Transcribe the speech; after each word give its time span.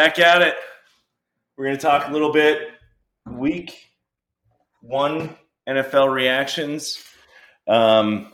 back 0.00 0.18
at 0.18 0.40
it. 0.40 0.54
We're 1.58 1.66
going 1.66 1.76
to 1.76 1.82
talk 1.82 2.08
a 2.08 2.10
little 2.10 2.32
bit 2.32 2.70
week 3.30 3.90
one 4.80 5.36
NFL 5.68 6.10
reactions. 6.10 7.04
Um, 7.68 8.32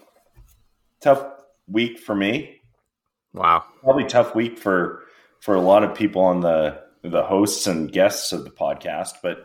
tough 1.00 1.26
week 1.66 1.98
for 1.98 2.14
me. 2.14 2.60
Wow, 3.32 3.64
probably 3.82 4.04
tough 4.04 4.32
week 4.37 4.60
for 4.60 5.06
for 5.40 5.56
a 5.56 5.60
lot 5.60 5.82
of 5.82 5.96
people 5.96 6.23
on 6.23 6.40
the 6.40 6.80
the 7.02 7.24
hosts 7.24 7.66
and 7.66 7.90
guests 7.90 8.32
of 8.32 8.45
the 8.45 8.51
podcast. 8.51 9.14
But 9.20 9.45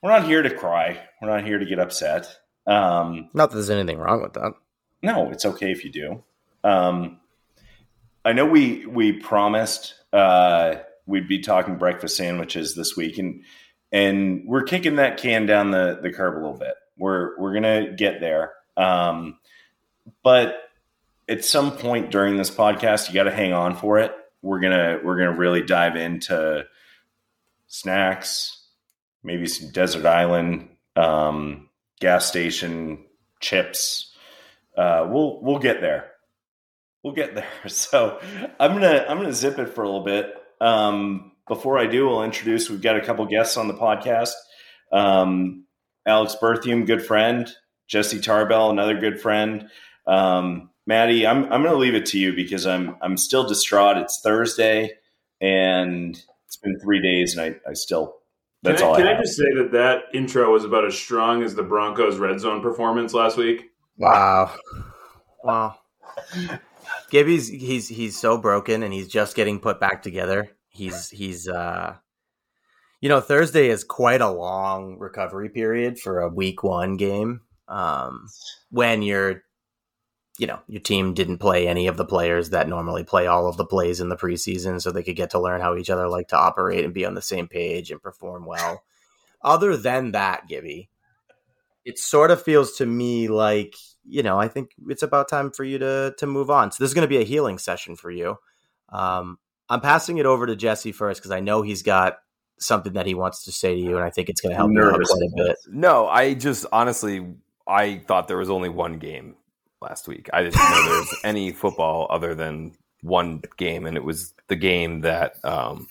we're 0.00 0.10
not 0.10 0.24
here 0.24 0.42
to 0.42 0.56
cry. 0.56 1.00
We're 1.20 1.30
not 1.30 1.44
here 1.44 1.58
to 1.58 1.66
get 1.66 1.80
upset. 1.80 2.28
Um, 2.64 3.28
not 3.34 3.50
that 3.50 3.56
there's 3.56 3.70
anything 3.70 3.98
wrong 3.98 4.22
with 4.22 4.34
that. 4.34 4.52
No, 5.02 5.32
it's 5.32 5.44
okay 5.44 5.72
if 5.72 5.84
you 5.84 5.90
do. 5.90 6.22
Um, 6.62 7.18
I 8.24 8.34
know 8.34 8.46
we 8.46 8.86
we 8.86 9.14
promised 9.14 9.94
uh, 10.12 10.76
we'd 11.06 11.28
be 11.28 11.40
talking 11.40 11.76
breakfast 11.76 12.16
sandwiches 12.16 12.74
this 12.74 12.96
week, 12.96 13.18
and 13.18 13.44
and 13.92 14.42
we're 14.46 14.62
kicking 14.62 14.96
that 14.96 15.18
can 15.18 15.46
down 15.46 15.70
the 15.70 15.98
the 16.02 16.12
curb 16.12 16.34
a 16.34 16.40
little 16.40 16.58
bit. 16.58 16.74
We're 16.98 17.38
we're 17.38 17.54
gonna 17.54 17.92
get 17.92 18.20
there, 18.20 18.52
um, 18.76 19.38
but 20.22 20.56
at 21.28 21.44
some 21.44 21.72
point 21.72 22.10
during 22.10 22.36
this 22.36 22.50
podcast, 22.50 23.08
you 23.08 23.14
got 23.14 23.24
to 23.24 23.32
hang 23.32 23.52
on 23.52 23.76
for 23.76 23.98
it. 23.98 24.12
We're 24.42 24.60
gonna 24.60 25.00
we're 25.02 25.18
gonna 25.18 25.36
really 25.36 25.62
dive 25.62 25.96
into 25.96 26.64
snacks, 27.68 28.66
maybe 29.22 29.46
some 29.46 29.70
desert 29.70 30.06
island, 30.06 30.68
um, 30.94 31.68
gas 32.00 32.26
station 32.26 33.04
chips. 33.40 34.14
Uh, 34.76 35.06
we'll 35.10 35.40
we'll 35.42 35.58
get 35.58 35.80
there 35.80 36.12
we'll 37.06 37.14
get 37.14 37.36
there. 37.36 37.46
So 37.68 38.20
I'm 38.58 38.72
gonna 38.72 39.06
I'm 39.08 39.18
gonna 39.18 39.32
zip 39.32 39.58
it 39.58 39.70
for 39.70 39.84
a 39.84 39.86
little 39.86 40.04
bit. 40.04 40.34
Um, 40.60 41.32
before 41.48 41.78
I 41.78 41.86
do, 41.86 42.10
I'll 42.10 42.24
introduce. 42.24 42.68
We've 42.68 42.82
got 42.82 42.96
a 42.96 43.00
couple 43.04 43.24
guests 43.26 43.56
on 43.56 43.68
the 43.68 43.74
podcast. 43.74 44.32
Um, 44.92 45.64
Alex 46.06 46.36
Berthium, 46.40 46.86
good 46.86 47.04
friend. 47.04 47.50
Jesse 47.88 48.20
Tarbell, 48.20 48.70
another 48.70 48.98
good 48.98 49.20
friend. 49.20 49.68
Um, 50.06 50.70
Maddie, 50.86 51.26
I'm 51.26 51.44
I'm 51.52 51.62
gonna 51.62 51.74
leave 51.74 51.94
it 51.94 52.06
to 52.06 52.18
you 52.18 52.34
because 52.34 52.66
I'm 52.66 52.96
I'm 53.00 53.16
still 53.16 53.46
distraught. 53.46 53.96
It's 53.96 54.20
Thursday, 54.22 54.92
and 55.40 56.20
it's 56.46 56.56
been 56.56 56.78
three 56.80 57.00
days, 57.00 57.36
and 57.36 57.56
I, 57.66 57.70
I 57.70 57.74
still 57.74 58.16
that's 58.62 58.80
can 58.80 58.88
I, 58.88 58.90
all. 58.90 58.96
Can 58.96 59.06
I, 59.08 59.16
I 59.16 59.20
just 59.20 59.36
say 59.36 59.54
that 59.56 59.72
that 59.72 60.04
intro 60.14 60.52
was 60.52 60.64
about 60.64 60.84
as 60.84 60.96
strong 60.96 61.42
as 61.42 61.54
the 61.54 61.62
Broncos 61.62 62.18
red 62.18 62.40
zone 62.40 62.60
performance 62.62 63.14
last 63.14 63.36
week? 63.36 63.70
Wow, 63.98 64.54
wow. 65.42 65.76
Gibby's 67.10 67.48
he's 67.48 67.88
he's 67.88 68.18
so 68.18 68.38
broken 68.38 68.82
and 68.82 68.92
he's 68.92 69.08
just 69.08 69.36
getting 69.36 69.60
put 69.60 69.80
back 69.80 70.02
together. 70.02 70.50
He's 70.68 71.10
he's 71.10 71.48
uh 71.48 71.96
you 73.00 73.08
know, 73.08 73.20
Thursday 73.20 73.68
is 73.68 73.84
quite 73.84 74.20
a 74.20 74.30
long 74.30 74.98
recovery 74.98 75.48
period 75.48 75.98
for 75.98 76.20
a 76.20 76.28
week 76.28 76.62
one 76.62 76.96
game. 76.96 77.42
Um 77.68 78.28
when 78.70 79.02
you're 79.02 79.42
you 80.38 80.46
know, 80.46 80.60
your 80.68 80.80
team 80.80 81.14
didn't 81.14 81.38
play 81.38 81.66
any 81.66 81.86
of 81.86 81.96
the 81.96 82.04
players 82.04 82.50
that 82.50 82.68
normally 82.68 83.04
play 83.04 83.26
all 83.26 83.48
of 83.48 83.56
the 83.56 83.64
plays 83.64 84.00
in 84.00 84.10
the 84.10 84.16
preseason 84.16 84.82
so 84.82 84.90
they 84.90 85.02
could 85.02 85.16
get 85.16 85.30
to 85.30 85.40
learn 85.40 85.60
how 85.60 85.76
each 85.76 85.88
other 85.88 86.08
like 86.08 86.28
to 86.28 86.36
operate 86.36 86.84
and 86.84 86.92
be 86.92 87.06
on 87.06 87.14
the 87.14 87.22
same 87.22 87.48
page 87.48 87.90
and 87.90 88.02
perform 88.02 88.44
well. 88.44 88.82
Other 89.42 89.76
than 89.76 90.12
that, 90.12 90.46
Gibby, 90.46 90.90
it 91.86 91.98
sort 91.98 92.30
of 92.30 92.42
feels 92.42 92.72
to 92.76 92.86
me 92.86 93.28
like 93.28 93.76
you 94.08 94.22
know 94.22 94.38
I 94.38 94.48
think 94.48 94.70
it's 94.88 95.02
about 95.02 95.28
time 95.28 95.50
for 95.50 95.64
you 95.64 95.78
to 95.78 96.14
to 96.18 96.26
move 96.26 96.50
on. 96.50 96.72
So 96.72 96.82
this 96.82 96.90
is 96.90 96.94
going 96.94 97.02
to 97.02 97.08
be 97.08 97.18
a 97.18 97.24
healing 97.24 97.58
session 97.58 97.96
for 97.96 98.10
you. 98.10 98.36
Um, 98.90 99.38
I'm 99.68 99.80
passing 99.80 100.18
it 100.18 100.26
over 100.26 100.46
to 100.46 100.56
Jesse 100.56 100.92
first 100.92 101.20
because 101.20 101.32
I 101.32 101.40
know 101.40 101.62
he's 101.62 101.82
got 101.82 102.18
something 102.58 102.94
that 102.94 103.06
he 103.06 103.14
wants 103.14 103.44
to 103.44 103.52
say 103.52 103.74
to 103.74 103.80
you, 103.80 103.96
and 103.96 104.04
I 104.04 104.10
think 104.10 104.28
it's 104.28 104.40
going 104.40 104.50
to 104.50 104.56
help 104.56 104.70
you 104.72 104.82
out 104.82 105.00
quite 105.02 105.22
a 105.22 105.32
bit. 105.36 105.56
No, 105.68 106.06
I 106.06 106.34
just 106.34 106.66
honestly 106.72 107.26
I 107.66 107.98
thought 108.06 108.28
there 108.28 108.36
was 108.36 108.50
only 108.50 108.68
one 108.68 108.98
game 108.98 109.36
last 109.80 110.08
week. 110.08 110.28
I 110.32 110.42
didn't 110.42 110.56
know 110.56 110.84
there 110.84 111.00
was 111.00 111.20
any 111.24 111.52
football 111.52 112.06
other 112.10 112.34
than 112.34 112.72
one 113.02 113.42
game, 113.56 113.86
and 113.86 113.96
it 113.96 114.04
was 114.04 114.34
the 114.48 114.56
game 114.56 115.00
that 115.02 115.44
um, 115.44 115.88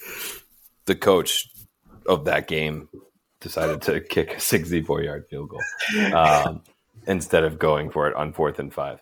the 0.86 0.96
coach 0.96 1.50
of 2.08 2.26
that 2.26 2.48
game 2.48 2.88
decided 3.40 3.82
to 3.84 4.00
kick 4.00 4.36
a 4.36 4.40
64 4.40 5.04
yard 5.04 5.28
field 5.30 5.50
goal 5.50 5.62
um, 6.14 6.64
instead 7.08 7.44
of 7.44 7.60
going 7.60 7.90
for 7.92 8.08
it 8.08 8.16
on 8.16 8.34
fourth 8.34 8.60
and 8.60 8.74
five. 8.74 9.02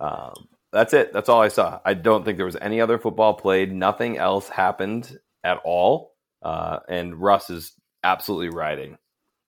Um, 0.00 0.48
that's 0.72 0.92
it. 0.92 1.12
That's 1.12 1.28
all 1.28 1.40
I 1.40 1.48
saw. 1.48 1.80
I 1.84 1.94
don't 1.94 2.24
think 2.24 2.36
there 2.36 2.46
was 2.46 2.56
any 2.60 2.80
other 2.80 2.98
football 2.98 3.34
played. 3.34 3.72
Nothing 3.72 4.18
else 4.18 4.48
happened 4.48 5.18
at 5.44 5.60
all. 5.64 6.14
Uh, 6.42 6.80
and 6.88 7.16
Russ 7.16 7.48
is 7.48 7.74
absolutely 8.02 8.48
riding 8.50 8.98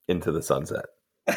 into 0.09 0.31
the 0.31 0.41
sunset. 0.41 0.84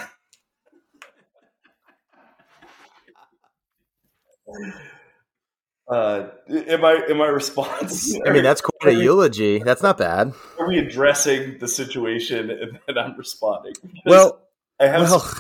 uh, 5.90 6.28
am 6.50 6.86
I 6.86 7.04
am 7.10 7.22
I 7.22 7.28
response? 7.28 8.16
I 8.26 8.32
mean, 8.32 8.44
that's 8.44 8.62
quite 8.62 8.94
a 8.94 8.96
eulogy. 8.96 9.60
That's 9.60 9.82
not 9.82 9.98
bad. 9.98 10.34
Are 10.60 10.68
we 10.68 10.78
addressing 10.78 11.58
the 11.58 11.68
situation 11.68 12.52
and 12.52 12.80
then 12.88 12.98
I'm 12.98 13.18
responding? 13.18 13.74
Because 13.82 14.04
Well, 14.06 14.42
I 14.80 14.88
have 14.88 15.02
well, 15.10 15.34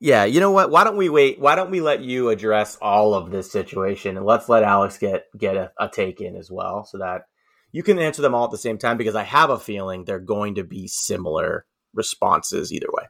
yeah. 0.00 0.24
You 0.24 0.40
know 0.40 0.50
what? 0.50 0.70
Why 0.70 0.84
don't 0.84 0.96
we 0.96 1.08
wait? 1.08 1.38
Why 1.38 1.54
don't 1.54 1.70
we 1.70 1.80
let 1.80 2.00
you 2.00 2.30
address 2.30 2.76
all 2.80 3.14
of 3.14 3.30
this 3.30 3.50
situation, 3.50 4.16
and 4.16 4.26
let's 4.26 4.48
let 4.48 4.62
Alex 4.62 4.98
get 4.98 5.24
get 5.36 5.56
a, 5.56 5.72
a 5.78 5.88
take 5.88 6.20
in 6.20 6.36
as 6.36 6.50
well, 6.50 6.84
so 6.84 6.98
that 6.98 7.22
you 7.72 7.82
can 7.82 7.98
answer 7.98 8.22
them 8.22 8.34
all 8.34 8.44
at 8.44 8.50
the 8.50 8.58
same 8.58 8.78
time. 8.78 8.96
Because 8.96 9.14
I 9.14 9.24
have 9.24 9.50
a 9.50 9.58
feeling 9.58 10.04
they're 10.04 10.18
going 10.18 10.56
to 10.56 10.64
be 10.64 10.88
similar 10.88 11.66
responses 11.94 12.72
either 12.72 12.88
way. 12.92 13.04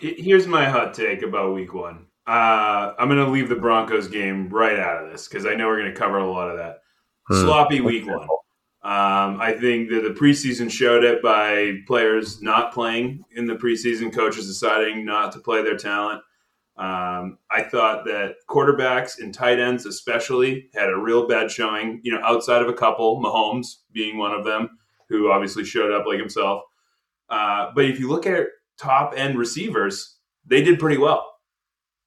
Here's 0.00 0.46
my 0.46 0.64
hot 0.64 0.94
take 0.94 1.22
about 1.22 1.54
week 1.54 1.74
one. 1.74 2.06
Uh, 2.26 2.94
I'm 2.98 3.08
going 3.08 3.24
to 3.24 3.30
leave 3.30 3.50
the 3.50 3.56
Broncos 3.56 4.08
game 4.08 4.48
right 4.48 4.78
out 4.78 5.04
of 5.04 5.12
this 5.12 5.28
because 5.28 5.44
I 5.44 5.54
know 5.54 5.66
we're 5.66 5.80
going 5.80 5.92
to 5.92 5.98
cover 5.98 6.16
a 6.16 6.30
lot 6.30 6.50
of 6.50 6.56
that. 6.56 6.78
Hmm. 7.28 7.42
Sloppy 7.42 7.80
week 7.80 8.06
one. 8.06 8.26
Um, 8.84 9.40
I 9.40 9.56
think 9.58 9.88
that 9.90 10.02
the 10.02 10.10
preseason 10.10 10.70
showed 10.70 11.04
it 11.04 11.22
by 11.22 11.78
players 11.86 12.42
not 12.42 12.74
playing 12.74 13.24
in 13.34 13.46
the 13.46 13.54
preseason, 13.54 14.12
coaches 14.12 14.46
deciding 14.46 15.06
not 15.06 15.32
to 15.32 15.38
play 15.38 15.62
their 15.62 15.78
talent. 15.78 16.20
Um, 16.76 17.38
I 17.50 17.62
thought 17.62 18.04
that 18.04 18.34
quarterbacks 18.46 19.18
and 19.18 19.32
tight 19.32 19.58
ends, 19.58 19.86
especially, 19.86 20.68
had 20.74 20.90
a 20.90 20.98
real 20.98 21.26
bad 21.26 21.50
showing. 21.50 22.00
You 22.02 22.12
know, 22.12 22.20
outside 22.22 22.60
of 22.60 22.68
a 22.68 22.74
couple, 22.74 23.22
Mahomes 23.22 23.68
being 23.90 24.18
one 24.18 24.32
of 24.32 24.44
them, 24.44 24.68
who 25.08 25.30
obviously 25.30 25.64
showed 25.64 25.90
up 25.90 26.06
like 26.06 26.18
himself. 26.18 26.62
Uh, 27.30 27.70
but 27.74 27.86
if 27.86 27.98
you 27.98 28.10
look 28.10 28.26
at 28.26 28.48
top 28.78 29.14
end 29.16 29.38
receivers, 29.38 30.18
they 30.44 30.62
did 30.62 30.78
pretty 30.78 30.98
well. 30.98 31.26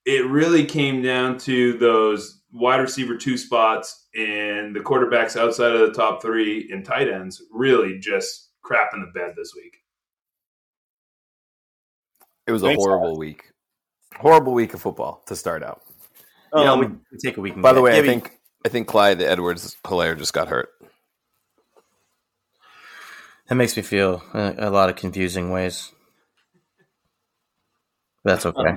It 0.05 0.27
really 0.27 0.63
came 0.63 1.01
down 1.01 1.39
to 1.39 1.73
those 1.79 2.39
wide 2.51 2.81
receiver 2.81 3.17
two 3.17 3.37
spots 3.37 4.06
and 4.17 4.75
the 4.75 4.79
quarterbacks 4.79 5.39
outside 5.39 5.73
of 5.73 5.79
the 5.81 5.93
top 5.93 6.21
three 6.21 6.69
and 6.71 6.83
tight 6.83 7.07
ends 7.07 7.43
really 7.51 7.99
just 7.99 8.49
crap 8.63 8.89
in 8.93 9.01
the 9.01 9.07
bed 9.17 9.33
this 9.37 9.53
week. 9.55 9.77
It 12.47 12.51
was 12.51 12.63
a 12.63 12.67
Thanks, 12.67 12.83
horrible 12.83 13.17
week. 13.17 13.51
Horrible 14.15 14.53
week 14.53 14.73
of 14.73 14.81
football 14.81 15.21
to 15.27 15.35
start 15.35 15.61
out. 15.63 15.83
You 16.53 16.63
know, 16.63 16.73
Um, 16.81 17.01
we 17.11 17.17
take 17.19 17.37
a 17.37 17.41
week. 17.41 17.61
By 17.61 17.73
the 17.73 17.79
get- 17.79 17.83
way, 17.83 17.91
I 17.91 17.95
Gibby, 17.97 18.07
think 18.07 18.39
I 18.65 18.69
think 18.69 18.87
Clyde 18.87 19.21
Edwards 19.21 19.75
Helaire 19.85 20.17
just 20.17 20.33
got 20.33 20.47
hurt. 20.47 20.69
that 23.47 23.55
makes 23.55 23.77
me 23.77 23.83
feel 23.83 24.23
a, 24.33 24.55
a 24.57 24.69
lot 24.71 24.89
of 24.89 24.95
confusing 24.95 25.51
ways. 25.51 25.91
That's 28.23 28.45
okay. 28.45 28.75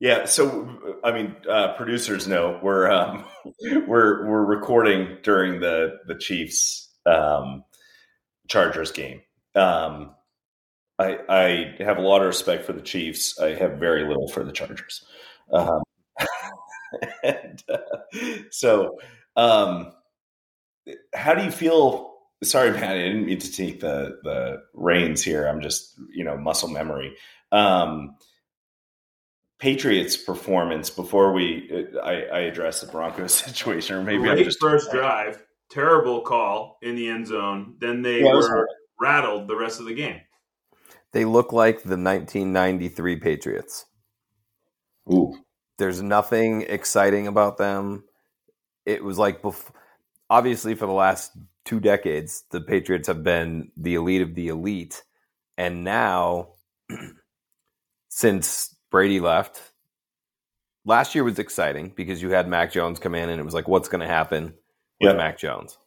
Yeah, 0.00 0.26
so 0.26 0.98
I 1.02 1.10
mean, 1.12 1.34
uh, 1.48 1.74
producers 1.74 2.28
know 2.28 2.60
we're 2.62 2.88
um, 2.90 3.24
we're 3.86 4.26
we're 4.28 4.44
recording 4.44 5.18
during 5.22 5.60
the 5.60 5.98
the 6.06 6.14
Chiefs 6.14 6.92
um, 7.04 7.64
Chargers 8.48 8.92
game. 8.92 9.22
Um, 9.54 10.14
I 10.98 11.18
I 11.28 11.84
have 11.84 11.98
a 11.98 12.02
lot 12.02 12.22
of 12.22 12.28
respect 12.28 12.64
for 12.66 12.72
the 12.74 12.82
Chiefs. 12.82 13.38
I 13.40 13.54
have 13.54 13.74
very 13.78 14.06
little 14.08 14.28
for 14.28 14.44
the 14.44 14.52
Chargers. 14.52 15.04
Um, 15.52 15.82
and, 17.22 17.62
uh, 17.68 17.78
so, 18.50 18.98
um, 19.36 19.92
how 21.14 21.34
do 21.34 21.44
you 21.44 21.50
feel? 21.50 22.14
Sorry, 22.42 22.70
Matt, 22.70 22.96
I 22.96 22.98
didn't 22.98 23.26
mean 23.26 23.38
to 23.38 23.52
take 23.52 23.80
the 23.80 24.18
the 24.22 24.62
reins 24.74 25.22
here. 25.22 25.46
I'm 25.46 25.60
just 25.60 25.94
you 26.12 26.24
know 26.24 26.36
muscle 26.36 26.68
memory. 26.68 27.14
Um, 27.52 28.16
Patriots 29.58 30.16
performance 30.16 30.88
before 30.88 31.32
we 31.32 31.68
uh, 31.94 31.98
I, 31.98 32.12
I 32.12 32.38
address 32.40 32.80
the 32.80 32.86
Broncos 32.86 33.34
situation, 33.44 33.96
or 33.96 34.02
maybe 34.02 34.28
I'm 34.28 34.38
just 34.38 34.60
first 34.60 34.90
drive, 34.92 35.42
terrible 35.70 36.20
call 36.22 36.78
in 36.82 36.94
the 36.94 37.08
end 37.08 37.26
zone. 37.26 37.74
Then 37.78 38.02
they 38.02 38.22
Yeah, 38.22 38.34
were 38.34 38.68
rattled 39.00 39.48
the 39.48 39.56
rest 39.56 39.80
of 39.80 39.86
the 39.86 39.94
game. 39.94 40.20
They 41.12 41.24
look 41.24 41.52
like 41.52 41.78
the 41.78 41.96
1993 41.96 43.16
Patriots. 43.16 43.86
Ooh, 45.10 45.36
There's 45.78 46.02
nothing 46.02 46.62
exciting 46.62 47.26
about 47.26 47.56
them. 47.56 48.04
It 48.84 49.02
was 49.02 49.18
like, 49.18 49.42
bef- 49.42 49.70
obviously, 50.28 50.74
for 50.74 50.86
the 50.86 50.92
last 50.92 51.32
two 51.64 51.80
decades, 51.80 52.44
the 52.50 52.60
Patriots 52.60 53.08
have 53.08 53.24
been 53.24 53.70
the 53.76 53.94
elite 53.94 54.22
of 54.22 54.34
the 54.34 54.48
elite. 54.48 55.02
And 55.56 55.82
now, 55.82 56.50
since 58.08 58.76
Brady 58.90 59.20
left, 59.20 59.60
last 60.84 61.14
year 61.14 61.24
was 61.24 61.38
exciting 61.38 61.92
because 61.96 62.22
you 62.22 62.30
had 62.30 62.48
Mac 62.48 62.72
Jones 62.72 62.98
come 62.98 63.14
in 63.14 63.28
and 63.28 63.40
it 63.40 63.44
was 63.44 63.54
like, 63.54 63.68
what's 63.68 63.88
going 63.88 64.00
to 64.00 64.06
happen 64.06 64.54
with. 65.00 65.16
Mac 65.16 65.38
Jones? 65.38 65.78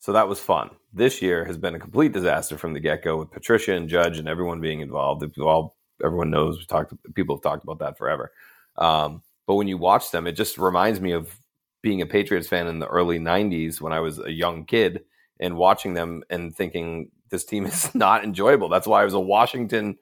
So 0.00 0.12
that 0.12 0.28
was 0.28 0.38
fun. 0.38 0.70
This 0.92 1.22
year 1.22 1.44
has 1.46 1.56
been 1.56 1.74
a 1.74 1.78
complete 1.78 2.12
disaster 2.12 2.58
from 2.58 2.74
the 2.74 2.80
get 2.80 3.02
go 3.02 3.16
with 3.16 3.30
Patricia 3.30 3.72
and 3.74 3.88
Judge 3.88 4.18
and 4.18 4.28
everyone 4.28 4.60
being 4.60 4.80
involved. 4.80 5.22
It- 5.22 5.38
All 5.40 5.76
everyone 6.04 6.30
knows 6.30 6.58
we 6.58 6.66
talked. 6.66 6.92
People 7.14 7.36
have 7.36 7.42
talked 7.42 7.64
about 7.64 7.78
that 7.78 7.96
forever. 7.96 8.32
Um, 8.76 9.22
but 9.46 9.54
when 9.54 9.68
you 9.68 9.78
watch 9.78 10.10
them, 10.10 10.26
it 10.26 10.32
just 10.32 10.58
reminds 10.58 11.00
me 11.00 11.12
of 11.12 11.34
being 11.82 12.02
a 12.02 12.06
Patriots 12.06 12.48
fan 12.48 12.66
in 12.66 12.78
the 12.80 12.86
early 12.86 13.18
'90s 13.18 13.80
when 13.80 13.92
I 13.92 14.00
was 14.00 14.18
a 14.18 14.30
young 14.30 14.64
kid 14.66 15.04
and 15.40 15.56
watching 15.56 15.94
them 15.94 16.22
and 16.30 16.54
thinking 16.54 17.10
this 17.30 17.44
team 17.44 17.64
is 17.66 17.94
not 17.94 18.24
enjoyable. 18.24 18.68
That's 18.68 18.86
why 18.86 19.00
I 19.02 19.04
was 19.04 19.14
a 19.14 19.20
Washington 19.20 19.96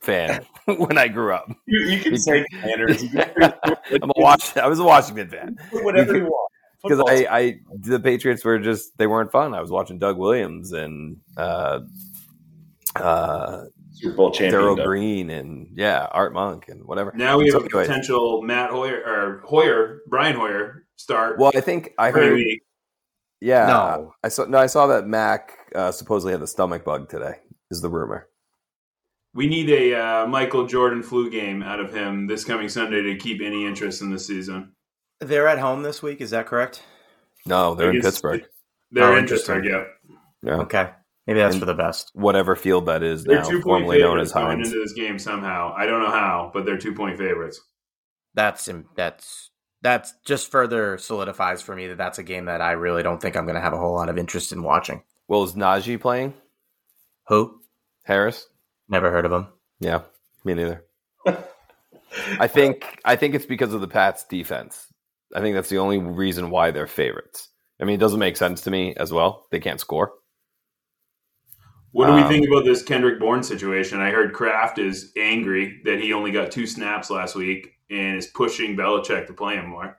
fan 0.00 0.44
when 0.66 0.96
I 0.98 1.08
grew 1.08 1.32
up. 1.34 1.50
you, 1.66 1.80
you 1.88 2.00
can 2.00 2.16
say 2.18 2.44
Commanders. 2.50 3.02
I'm 3.14 4.10
a 4.10 4.12
Wash- 4.16 4.56
I 4.56 4.66
was 4.68 4.78
a 4.78 4.84
Washington 4.84 5.28
fan 5.28 5.56
whatever 5.72 6.16
you 6.16 6.24
want. 6.24 6.52
because 6.82 7.02
I, 7.08 7.26
I 7.30 7.60
the 7.80 7.98
Patriots 8.00 8.44
were 8.44 8.58
just 8.58 8.96
they 8.98 9.06
weren't 9.06 9.32
fun. 9.32 9.54
I 9.54 9.60
was 9.60 9.70
watching 9.70 9.98
Doug 9.98 10.16
Williams 10.18 10.72
and 10.72 11.16
uh, 11.36 11.80
uh, 12.96 13.64
Super 13.92 14.14
Bowl 14.16 14.30
champion. 14.30 14.52
Darrell 14.52 14.76
Green 14.76 15.30
and 15.30 15.68
yeah 15.74 16.06
Art 16.10 16.32
Monk 16.32 16.68
and 16.68 16.84
whatever. 16.84 17.12
Now 17.14 17.38
we 17.38 17.44
have 17.46 17.52
So 17.52 17.58
a 17.58 17.64
anyways, 17.64 17.86
potential 17.88 18.42
Matt 18.42 18.70
Hoyer 18.70 19.02
or 19.04 19.42
Hoyer, 19.46 20.02
Brian 20.06 20.36
Hoyer 20.36 20.84
start. 20.96 21.38
Well, 21.38 21.50
I 21.54 21.60
think 21.60 21.92
I 21.98 22.10
heard. 22.10 22.34
week. 22.34 22.62
Yeah, 23.40 23.66
No. 23.66 24.14
I 24.24 24.28
saw. 24.28 24.44
No, 24.44 24.58
I 24.58 24.66
saw 24.66 24.86
that 24.88 25.06
Mac 25.06 25.52
uh, 25.74 25.92
supposedly 25.92 26.32
had 26.32 26.40
the 26.40 26.46
stomach 26.46 26.84
bug 26.84 27.08
today. 27.08 27.34
Is 27.70 27.80
the 27.80 27.88
rumor? 27.90 28.27
We 29.34 29.46
need 29.46 29.68
a 29.70 29.94
uh, 29.94 30.26
Michael 30.26 30.66
Jordan 30.66 31.02
flu 31.02 31.30
game 31.30 31.62
out 31.62 31.80
of 31.80 31.92
him 31.94 32.26
this 32.26 32.44
coming 32.44 32.68
Sunday 32.68 33.02
to 33.02 33.16
keep 33.16 33.40
any 33.42 33.66
interest 33.66 34.02
in 34.02 34.10
the 34.10 34.18
season. 34.18 34.72
They're 35.20 35.48
at 35.48 35.58
home 35.58 35.82
this 35.82 36.02
week. 36.02 36.20
Is 36.20 36.30
that 36.30 36.46
correct? 36.46 36.82
No, 37.46 37.74
they're 37.74 37.90
in 37.90 38.00
Pittsburgh. 38.00 38.44
They're 38.90 39.04
Oh, 39.04 39.12
in 39.12 39.18
interesting. 39.20 39.62
Pittsburgh, 39.62 39.86
yeah. 40.42 40.50
Yeah, 40.54 40.60
Okay, 40.62 40.90
maybe 41.26 41.40
that's 41.40 41.54
And- 41.54 41.60
for 41.60 41.66
the 41.66 41.74
best. 41.74 42.10
whatever 42.14 42.56
field 42.56 42.86
that 42.86 43.02
is 43.02 43.24
They're 43.24 43.40
now, 43.40 43.48
two 43.48 43.60
point 43.60 43.84
formerly 43.84 43.98
known 43.98 44.12
favorites 44.18 44.30
as 44.30 44.34
going 44.34 44.46
Heinz. 44.58 44.68
into 44.68 44.80
this 44.80 44.92
game 44.94 45.18
somehow. 45.18 45.74
I 45.76 45.86
don't 45.86 46.00
know 46.02 46.10
how, 46.10 46.50
but 46.54 46.64
they're 46.64 46.78
two 46.78 46.94
point 46.94 47.18
favorites. 47.18 47.60
That's 48.34 48.68
that's 48.96 49.50
that's 49.82 50.14
just 50.24 50.50
further 50.50 50.96
solidifies 50.98 51.60
for 51.62 51.74
me 51.74 51.86
that 51.88 51.98
that's 51.98 52.18
a 52.18 52.22
game 52.22 52.46
that 52.46 52.60
I 52.60 52.72
really 52.72 53.02
don't 53.02 53.20
think 53.20 53.36
I'm 53.36 53.44
going 53.44 53.54
to 53.56 53.60
have 53.60 53.72
a 53.72 53.78
whole 53.78 53.94
lot 53.94 54.08
of 54.08 54.18
interest 54.18 54.52
in 54.52 54.62
watching. 54.62 55.02
Well, 55.28 55.42
is 55.44 55.54
Najee 55.54 56.00
playing? 56.00 56.34
Who? 57.28 57.60
Harris? 58.04 58.48
Never 58.88 59.10
heard 59.10 59.26
of 59.26 59.32
him. 59.32 59.48
Yeah, 59.80 60.02
me 60.44 60.54
neither. 60.54 60.84
I 62.40 62.46
think 62.46 62.98
I 63.04 63.16
think 63.16 63.34
it's 63.34 63.46
because 63.46 63.74
of 63.74 63.80
the 63.80 63.88
Pats 63.88 64.24
defense. 64.24 64.86
I 65.34 65.40
think 65.40 65.54
that's 65.54 65.68
the 65.68 65.78
only 65.78 65.98
reason 65.98 66.50
why 66.50 66.70
they're 66.70 66.86
favorites. 66.86 67.48
I 67.80 67.84
mean, 67.84 67.94
it 67.96 68.00
doesn't 68.00 68.18
make 68.18 68.36
sense 68.36 68.62
to 68.62 68.70
me 68.70 68.94
as 68.96 69.12
well. 69.12 69.46
They 69.50 69.60
can't 69.60 69.78
score. 69.80 70.12
What 71.92 72.06
do 72.06 72.14
we 72.14 72.22
Um, 72.22 72.28
think 72.28 72.46
about 72.48 72.64
this 72.64 72.82
Kendrick 72.82 73.18
Bourne 73.20 73.42
situation? 73.42 74.00
I 74.00 74.10
heard 74.10 74.32
Kraft 74.34 74.78
is 74.78 75.12
angry 75.16 75.80
that 75.84 76.00
he 76.00 76.12
only 76.12 76.30
got 76.32 76.50
two 76.50 76.66
snaps 76.66 77.10
last 77.10 77.34
week 77.34 77.74
and 77.90 78.16
is 78.16 78.26
pushing 78.26 78.76
Belichick 78.76 79.26
to 79.26 79.32
play 79.32 79.54
him 79.56 79.66
more. 79.68 79.98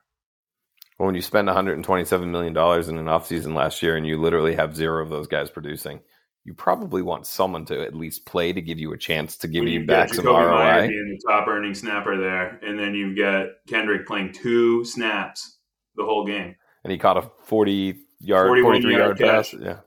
Well, 0.98 1.08
when 1.08 1.16
you 1.16 1.22
spend 1.22 1.48
127 1.48 2.32
million 2.32 2.54
dollars 2.54 2.90
in 2.90 2.98
an 2.98 3.06
offseason 3.06 3.56
last 3.56 3.82
year 3.82 3.96
and 3.96 4.06
you 4.06 4.20
literally 4.20 4.56
have 4.56 4.76
zero 4.76 5.02
of 5.02 5.10
those 5.10 5.28
guys 5.28 5.50
producing, 5.50 6.02
you 6.50 6.56
probably 6.56 7.04
want 7.04 7.28
someone 7.28 7.64
to 7.64 7.80
at 7.80 7.94
least 7.94 8.26
play 8.26 8.52
to 8.52 8.60
give 8.60 8.80
you 8.80 8.92
a 8.92 8.98
chance 8.98 9.38
to 9.38 9.48
give 9.48 9.60
When 9.60 9.68
you 9.72 9.80
you've 9.82 9.88
back 9.88 10.12
some 10.12 10.26
Jakobi 10.26 10.50
Meyer 10.50 10.82
ROI. 10.82 10.88
being 10.88 11.18
the 11.20 11.32
top 11.32 11.48
earning 11.48 11.76
snapper 11.76 12.18
there, 12.18 12.60
and 12.64 12.80
then 12.80 12.96
you've 12.96 13.16
got 13.16 13.50
Kendrick 13.68 14.08
playing 14.08 14.34
two 14.34 14.84
snaps 14.84 15.60
the 15.96 16.04
whole 16.04 16.26
game. 16.26 16.56
And 16.84 16.92
he 16.92 16.98
caught 16.98 17.18
a 17.18 17.30
40 17.44 18.00
yard, 18.20 18.48
41 18.48 18.64
43 18.82 18.92
yard, 18.98 19.20
yard 19.20 19.32
pass. 19.36 19.54
Yeah, 19.54 19.78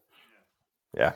yeah. 0.96 1.12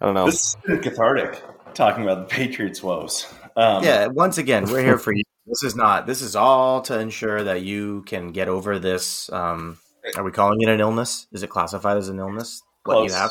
I 0.00 0.06
don't 0.06 0.14
know. 0.14 0.24
This 0.24 0.56
is 0.64 0.80
cathartic 0.80 1.44
talking 1.74 2.02
about 2.02 2.26
the 2.26 2.34
Patriots' 2.34 2.82
woes. 2.82 3.30
Um, 3.56 3.84
yeah, 3.84 4.06
once 4.06 4.38
again, 4.38 4.64
we're 4.70 4.82
here 4.82 4.96
for 4.96 5.12
you. 5.14 5.22
This 5.44 5.62
is 5.64 5.76
not. 5.76 6.06
This 6.06 6.22
is 6.22 6.34
all 6.34 6.80
to 6.82 6.98
ensure 6.98 7.44
that 7.44 7.60
you 7.60 8.04
can 8.06 8.32
get 8.32 8.48
over 8.48 8.78
this. 8.78 9.30
Um, 9.30 9.76
are 10.16 10.24
we 10.24 10.30
calling 10.30 10.62
it 10.62 10.70
an 10.70 10.80
illness? 10.80 11.26
Is 11.30 11.42
it 11.42 11.50
classified 11.50 11.98
as 11.98 12.08
an 12.08 12.18
illness? 12.18 12.62
What 12.84 12.94
close. 12.94 13.10
you 13.10 13.16
have? 13.18 13.30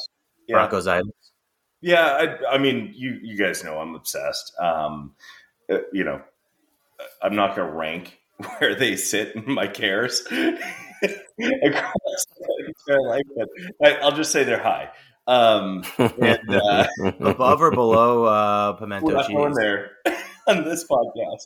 Yeah. 0.49 0.67
Bronchitis. 0.67 1.31
Yeah, 1.81 2.35
I, 2.49 2.55
I 2.55 2.57
mean, 2.57 2.91
you 2.93 3.19
you 3.21 3.37
guys 3.37 3.63
know 3.63 3.79
I'm 3.79 3.95
obsessed. 3.95 4.53
Um, 4.59 5.13
uh, 5.71 5.77
you 5.93 6.03
know, 6.03 6.21
I'm 7.21 7.35
not 7.35 7.55
going 7.55 7.69
to 7.69 7.73
rank 7.73 8.19
where 8.57 8.75
they 8.75 8.95
sit 8.95 9.35
in 9.35 9.51
my 9.53 9.67
cares 9.67 10.21
across 10.31 11.93
my 12.87 12.97
life, 12.97 13.23
but 13.35 13.47
I, 13.81 13.95
I'll 14.01 14.15
just 14.15 14.31
say 14.31 14.43
they're 14.43 14.61
high. 14.61 14.89
Um, 15.27 15.83
and 15.97 16.49
uh, 16.49 16.87
Above 17.19 17.61
or 17.61 17.71
below 17.71 18.23
uh, 18.25 18.71
we're 18.73 18.79
pimento 18.79 19.09
not 19.11 19.29
going 19.29 19.53
cheese? 19.53 19.57
there 19.57 19.91
on 20.47 20.63
this 20.63 20.85
podcast. 20.85 21.45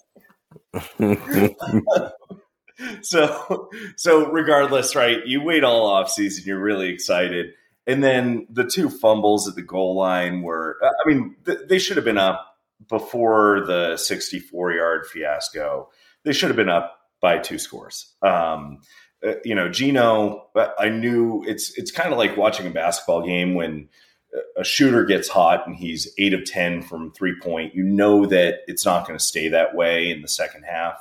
so 3.02 3.70
so 3.98 4.32
regardless, 4.32 4.96
right? 4.96 5.26
You 5.28 5.44
wait 5.44 5.64
all 5.64 5.86
off 5.86 6.10
season, 6.10 6.46
you're 6.48 6.62
really 6.62 6.90
excited. 6.90 7.54
And 7.86 8.04
then 8.04 8.48
the 8.50 8.64
two 8.64 8.90
fumbles 8.90 9.48
at 9.48 9.56
the 9.56 9.62
goal 9.62 9.96
line 9.96 10.42
were 10.42 10.78
I 10.82 11.08
mean, 11.08 11.36
th- 11.46 11.68
they 11.68 11.80
should 11.80 11.98
have 11.98 12.06
been 12.06 12.18
up 12.18 12.58
before 12.90 13.66
the 13.66 13.98
64 13.98 14.74
yard 14.74 15.06
fiasco. 15.08 15.90
They 16.24 16.34
should 16.34 16.50
have 16.50 16.56
been 16.56 16.70
up 16.70 17.00
by 17.22 17.40
two 17.40 17.58
scores. 17.58 18.14
Um, 18.22 18.80
uh, 19.26 19.34
you 19.46 19.56
know, 19.56 19.70
Geno, 19.70 20.48
I 20.78 20.90
knew 20.90 21.44
it's 21.48 21.78
it's 21.78 21.92
kind 21.92 22.12
of 22.12 22.18
like 22.18 22.38
watching 22.38 22.68
a 22.68 22.72
basketball 22.72 23.26
game 23.26 23.56
when 23.56 23.90
a 24.58 24.64
shooter 24.64 25.06
gets 25.06 25.28
hot 25.28 25.68
and 25.68 25.76
he's 25.76 26.14
eight 26.18 26.34
of 26.34 26.46
10 26.46 26.82
from 26.82 27.12
three 27.12 27.36
point. 27.40 27.76
You 27.76 27.84
know 27.84 28.26
that 28.26 28.60
it's 28.68 28.86
not 28.86 29.06
going 29.08 29.18
to 29.18 29.24
stay 29.24 29.48
that 29.50 29.76
way 29.76 30.10
in 30.10 30.22
the 30.22 30.28
second 30.28 30.64
half. 30.64 30.98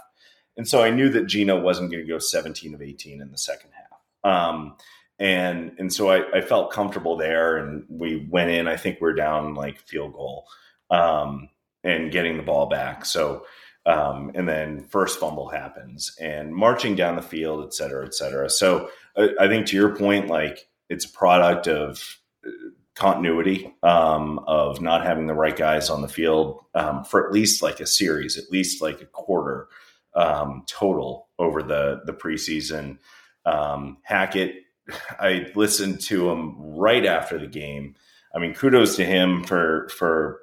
And 0.56 0.68
so 0.68 0.82
I 0.82 0.90
knew 0.90 1.08
that 1.10 1.26
Geno 1.26 1.60
wasn't 1.60 1.90
going 1.90 2.04
to 2.04 2.08
go 2.08 2.18
17 2.18 2.74
of 2.74 2.82
18 2.82 3.22
in 3.22 3.30
the 3.30 3.38
second 3.38 3.70
half. 3.72 4.30
Um, 4.30 4.76
and 5.22 5.72
and 5.78 5.92
so 5.92 6.10
I, 6.10 6.38
I 6.38 6.40
felt 6.40 6.72
comfortable 6.72 7.16
there, 7.16 7.56
and 7.56 7.84
we 7.88 8.26
went 8.28 8.50
in. 8.50 8.66
I 8.66 8.76
think 8.76 9.00
we 9.00 9.08
are 9.08 9.14
down 9.14 9.54
like 9.54 9.78
field 9.78 10.14
goal, 10.14 10.48
um, 10.90 11.48
and 11.84 12.10
getting 12.10 12.36
the 12.36 12.42
ball 12.42 12.66
back. 12.66 13.04
So 13.04 13.46
um, 13.86 14.32
and 14.34 14.48
then 14.48 14.82
first 14.82 15.20
fumble 15.20 15.48
happens, 15.48 16.16
and 16.20 16.52
marching 16.52 16.96
down 16.96 17.14
the 17.14 17.22
field, 17.22 17.64
et 17.64 17.72
cetera, 17.72 18.04
et 18.04 18.14
cetera. 18.14 18.50
So 18.50 18.90
uh, 19.16 19.28
I 19.38 19.46
think 19.46 19.66
to 19.68 19.76
your 19.76 19.94
point, 19.94 20.26
like 20.26 20.68
it's 20.88 21.04
a 21.04 21.12
product 21.12 21.68
of 21.68 22.18
uh, 22.44 22.50
continuity 22.94 23.72
um, 23.84 24.40
of 24.46 24.80
not 24.80 25.06
having 25.06 25.28
the 25.28 25.34
right 25.34 25.56
guys 25.56 25.88
on 25.88 26.02
the 26.02 26.08
field 26.08 26.64
um, 26.74 27.04
for 27.04 27.24
at 27.24 27.32
least 27.32 27.62
like 27.62 27.80
a 27.80 27.86
series, 27.86 28.36
at 28.36 28.50
least 28.50 28.82
like 28.82 29.00
a 29.00 29.06
quarter 29.06 29.68
um, 30.14 30.64
total 30.66 31.28
over 31.38 31.62
the 31.62 32.02
the 32.06 32.12
preseason. 32.12 32.98
Um, 33.44 33.98
Hackett, 34.02 34.54
I 35.18 35.50
listened 35.54 36.00
to 36.02 36.30
him 36.30 36.56
right 36.58 37.04
after 37.06 37.38
the 37.38 37.46
game. 37.46 37.94
I 38.34 38.38
mean, 38.38 38.54
kudos 38.54 38.96
to 38.96 39.04
him 39.04 39.44
for 39.44 39.88
for 39.90 40.40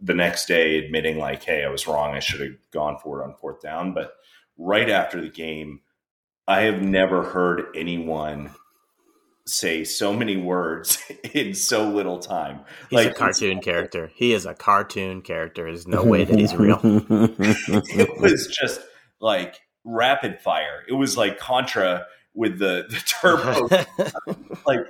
the 0.00 0.14
next 0.14 0.46
day 0.46 0.78
admitting 0.78 1.18
like, 1.18 1.42
"Hey, 1.42 1.64
I 1.64 1.68
was 1.68 1.86
wrong. 1.86 2.14
I 2.14 2.20
should 2.20 2.40
have 2.40 2.70
gone 2.70 2.98
for 3.02 3.20
it 3.20 3.24
on 3.24 3.34
fourth 3.34 3.60
down." 3.60 3.92
But 3.94 4.14
right 4.58 4.88
after 4.88 5.20
the 5.20 5.28
game, 5.28 5.80
I 6.46 6.62
have 6.62 6.82
never 6.82 7.22
heard 7.22 7.66
anyone 7.74 8.50
say 9.46 9.82
so 9.84 10.12
many 10.12 10.36
words 10.36 11.02
in 11.34 11.54
so 11.54 11.88
little 11.88 12.18
time. 12.20 12.60
He's 12.90 13.00
a 13.00 13.04
Like, 13.08 13.16
cartoon 13.16 13.60
character. 13.60 14.10
He 14.14 14.32
is 14.32 14.46
a 14.46 14.54
cartoon 14.54 15.22
character. 15.22 15.64
There's 15.64 15.88
no 15.88 16.04
way 16.04 16.24
that 16.24 16.38
he's 16.38 16.54
real. 16.54 16.78
it 16.84 18.20
was 18.20 18.46
just 18.46 18.80
like 19.20 19.60
rapid 19.84 20.40
fire. 20.40 20.84
It 20.88 20.92
was 20.92 21.16
like 21.16 21.38
Contra 21.38 22.06
with 22.34 22.58
the, 22.58 22.86
the 22.88 22.96
turbo. 23.06 23.68
like 24.66 24.80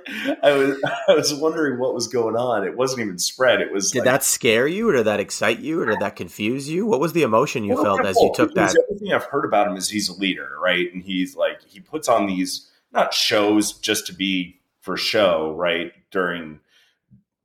I 0.43 0.51
was 0.51 0.81
I 1.07 1.13
was 1.13 1.33
wondering 1.33 1.79
what 1.79 1.93
was 1.93 2.07
going 2.07 2.35
on. 2.35 2.65
It 2.65 2.75
wasn't 2.75 3.01
even 3.01 3.17
spread. 3.17 3.61
It 3.61 3.71
was 3.71 3.91
did 3.91 3.99
like, 3.99 4.05
that 4.05 4.23
scare 4.23 4.67
you, 4.67 4.89
or 4.89 4.93
did 4.93 5.05
that 5.05 5.19
excite 5.19 5.59
you, 5.59 5.81
or 5.81 5.85
did 5.85 5.99
that 5.99 6.15
confuse 6.15 6.69
you? 6.69 6.85
What 6.85 6.99
was 6.99 7.13
the 7.13 7.23
emotion 7.23 7.63
you 7.63 7.75
Well, 7.75 7.83
felt 7.83 8.05
as 8.05 8.15
you 8.17 8.31
took 8.35 8.53
that? 8.55 8.75
Everything 8.89 9.13
I've 9.13 9.25
heard 9.25 9.45
about 9.45 9.67
him 9.67 9.75
is 9.75 9.89
he's 9.89 10.09
a 10.09 10.13
leader, 10.13 10.57
right? 10.61 10.91
And 10.93 11.03
he's 11.03 11.35
like 11.35 11.61
he 11.63 11.79
puts 11.79 12.07
on 12.07 12.27
these 12.27 12.69
not 12.91 13.13
shows 13.13 13.73
just 13.73 14.07
to 14.07 14.13
be 14.13 14.59
for 14.81 14.97
show, 14.97 15.53
right? 15.53 15.91
During 16.11 16.59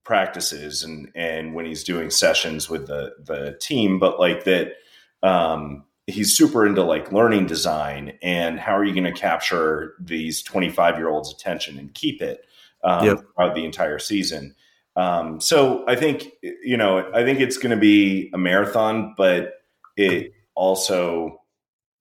practices 0.04 0.84
and 0.84 1.10
and 1.14 1.54
when 1.54 1.64
he's 1.64 1.82
doing 1.82 2.10
sessions 2.10 2.68
with 2.68 2.86
the 2.86 3.14
the 3.24 3.56
team, 3.60 3.98
but 3.98 4.20
like 4.20 4.44
that 4.44 4.74
um, 5.22 5.84
he's 6.06 6.36
super 6.36 6.66
into 6.66 6.82
like 6.82 7.10
learning 7.12 7.46
design 7.46 8.16
and 8.22 8.60
how 8.60 8.76
are 8.76 8.84
you 8.84 8.92
going 8.92 9.12
to 9.12 9.18
capture 9.18 9.94
these 10.00 10.42
25 10.42 10.96
year 10.96 11.08
olds 11.08 11.32
attention 11.32 11.78
and 11.78 11.94
keep 11.94 12.22
it 12.22 12.44
um, 12.84 13.04
Yep. 13.04 13.18
throughout 13.34 13.54
the 13.54 13.64
entire 13.64 13.98
season 13.98 14.54
um, 14.94 15.40
so 15.40 15.84
i 15.88 15.96
think 15.96 16.28
you 16.42 16.76
know 16.76 17.10
i 17.12 17.24
think 17.24 17.40
it's 17.40 17.58
going 17.58 17.70
to 17.70 17.76
be 17.76 18.30
a 18.32 18.38
marathon 18.38 19.14
but 19.16 19.54
it 19.96 20.32
also 20.54 21.40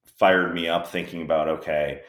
fired 0.06 0.54
me 0.54 0.68
up 0.68 0.88
thinking 0.88 1.22
about 1.22 1.48
okay 1.48 2.02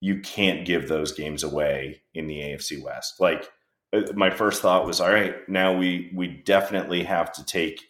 you 0.00 0.20
can't 0.20 0.66
give 0.66 0.88
those 0.88 1.12
games 1.12 1.42
away 1.42 2.00
in 2.14 2.26
the 2.26 2.38
afc 2.40 2.82
west 2.82 3.20
like 3.20 3.50
uh, 3.92 4.02
my 4.14 4.30
first 4.30 4.62
thought 4.62 4.86
was 4.86 5.00
all 5.00 5.10
right 5.10 5.36
now 5.48 5.76
we 5.76 6.10
we 6.14 6.28
definitely 6.28 7.02
have 7.02 7.32
to 7.32 7.44
take 7.44 7.80